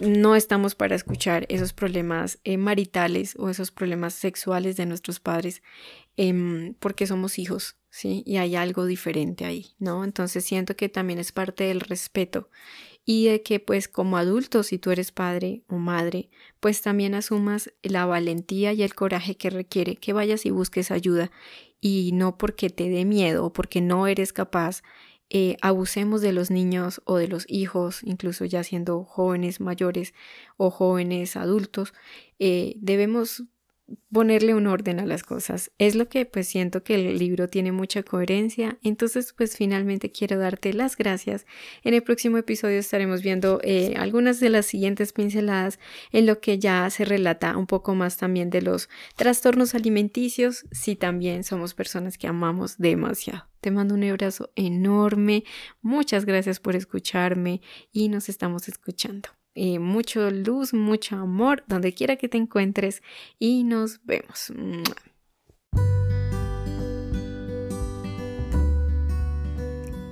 no 0.00 0.36
estamos 0.36 0.74
para 0.74 0.94
escuchar 0.94 1.46
esos 1.48 1.72
problemas 1.72 2.38
eh, 2.44 2.56
maritales 2.56 3.34
o 3.38 3.48
esos 3.50 3.70
problemas 3.70 4.14
sexuales 4.14 4.76
de 4.76 4.86
nuestros 4.86 5.20
padres 5.20 5.62
em, 6.16 6.74
porque 6.74 7.06
somos 7.06 7.38
hijos, 7.38 7.76
¿sí? 7.90 8.22
Y 8.26 8.36
hay 8.38 8.56
algo 8.56 8.86
diferente 8.86 9.44
ahí, 9.44 9.74
¿no? 9.78 10.04
Entonces 10.04 10.44
siento 10.44 10.76
que 10.76 10.88
también 10.88 11.18
es 11.18 11.32
parte 11.32 11.64
del 11.64 11.80
respeto 11.80 12.48
y 13.04 13.26
de 13.26 13.42
que 13.42 13.60
pues 13.60 13.88
como 13.88 14.16
adulto, 14.16 14.62
si 14.62 14.78
tú 14.78 14.90
eres 14.90 15.12
padre 15.12 15.62
o 15.68 15.76
madre, 15.76 16.30
pues 16.60 16.82
también 16.82 17.14
asumas 17.14 17.72
la 17.82 18.06
valentía 18.06 18.72
y 18.72 18.82
el 18.82 18.94
coraje 18.94 19.36
que 19.36 19.50
requiere 19.50 19.96
que 19.96 20.12
vayas 20.12 20.46
y 20.46 20.50
busques 20.50 20.90
ayuda 20.90 21.30
y 21.80 22.12
no 22.12 22.38
porque 22.38 22.70
te 22.70 22.88
dé 22.88 23.04
miedo 23.04 23.44
o 23.44 23.52
porque 23.52 23.80
no 23.80 24.06
eres 24.06 24.32
capaz 24.32 24.82
eh, 25.34 25.56
abusemos 25.62 26.20
de 26.20 26.32
los 26.32 26.50
niños 26.50 27.00
o 27.06 27.16
de 27.16 27.26
los 27.26 27.46
hijos, 27.48 28.02
incluso 28.04 28.44
ya 28.44 28.62
siendo 28.62 29.02
jóvenes 29.04 29.60
mayores 29.60 30.12
o 30.58 30.70
jóvenes 30.70 31.36
adultos, 31.36 31.94
eh, 32.38 32.74
debemos 32.76 33.42
ponerle 34.12 34.54
un 34.54 34.66
orden 34.66 35.00
a 35.00 35.06
las 35.06 35.22
cosas. 35.22 35.70
Es 35.78 35.94
lo 35.94 36.08
que 36.08 36.26
pues 36.26 36.48
siento 36.48 36.82
que 36.82 36.94
el 36.94 37.18
libro 37.18 37.48
tiene 37.48 37.72
mucha 37.72 38.02
coherencia. 38.02 38.78
Entonces 38.82 39.32
pues 39.36 39.56
finalmente 39.56 40.12
quiero 40.12 40.38
darte 40.38 40.72
las 40.72 40.96
gracias. 40.96 41.46
En 41.82 41.94
el 41.94 42.02
próximo 42.02 42.38
episodio 42.38 42.78
estaremos 42.78 43.22
viendo 43.22 43.60
eh, 43.62 43.94
algunas 43.96 44.40
de 44.40 44.50
las 44.50 44.66
siguientes 44.66 45.12
pinceladas 45.12 45.78
en 46.12 46.26
lo 46.26 46.40
que 46.40 46.58
ya 46.58 46.88
se 46.90 47.04
relata 47.04 47.56
un 47.56 47.66
poco 47.66 47.94
más 47.94 48.16
también 48.16 48.50
de 48.50 48.62
los 48.62 48.88
trastornos 49.16 49.74
alimenticios 49.74 50.66
si 50.70 50.96
también 50.96 51.44
somos 51.44 51.74
personas 51.74 52.18
que 52.18 52.26
amamos 52.26 52.78
demasiado. 52.78 53.46
Te 53.60 53.70
mando 53.70 53.94
un 53.94 54.04
abrazo 54.04 54.50
enorme. 54.56 55.44
Muchas 55.82 56.24
gracias 56.24 56.58
por 56.58 56.74
escucharme 56.74 57.60
y 57.92 58.08
nos 58.08 58.28
estamos 58.28 58.68
escuchando. 58.68 59.28
Eh, 59.54 59.78
mucho 59.78 60.30
luz, 60.30 60.72
mucho 60.72 61.16
amor, 61.16 61.62
donde 61.66 61.92
quiera 61.92 62.16
que 62.16 62.28
te 62.28 62.38
encuentres 62.38 63.02
y 63.38 63.64
nos 63.64 64.00
vemos. 64.04 64.52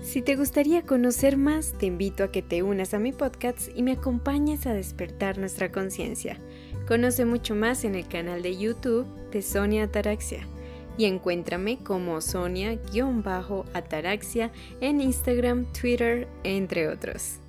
Si 0.02 0.22
te 0.22 0.34
gustaría 0.34 0.82
conocer 0.82 1.36
más, 1.36 1.72
te 1.78 1.86
invito 1.86 2.24
a 2.24 2.32
que 2.32 2.42
te 2.42 2.64
unas 2.64 2.94
a 2.94 2.98
mi 2.98 3.12
podcast 3.12 3.68
y 3.76 3.84
me 3.84 3.92
acompañes 3.92 4.66
a 4.66 4.74
despertar 4.74 5.38
nuestra 5.38 5.70
conciencia. 5.70 6.40
Conoce 6.88 7.24
mucho 7.24 7.54
más 7.54 7.84
en 7.84 7.94
el 7.94 8.08
canal 8.08 8.42
de 8.42 8.56
YouTube 8.56 9.06
de 9.30 9.40
Sonia 9.40 9.84
Ataraxia 9.84 10.48
y 10.98 11.04
encuéntrame 11.04 11.78
como 11.78 12.20
Sonia-Ataraxia 12.20 14.50
en 14.80 15.00
Instagram, 15.00 15.72
Twitter, 15.72 16.26
entre 16.42 16.88
otros. 16.88 17.39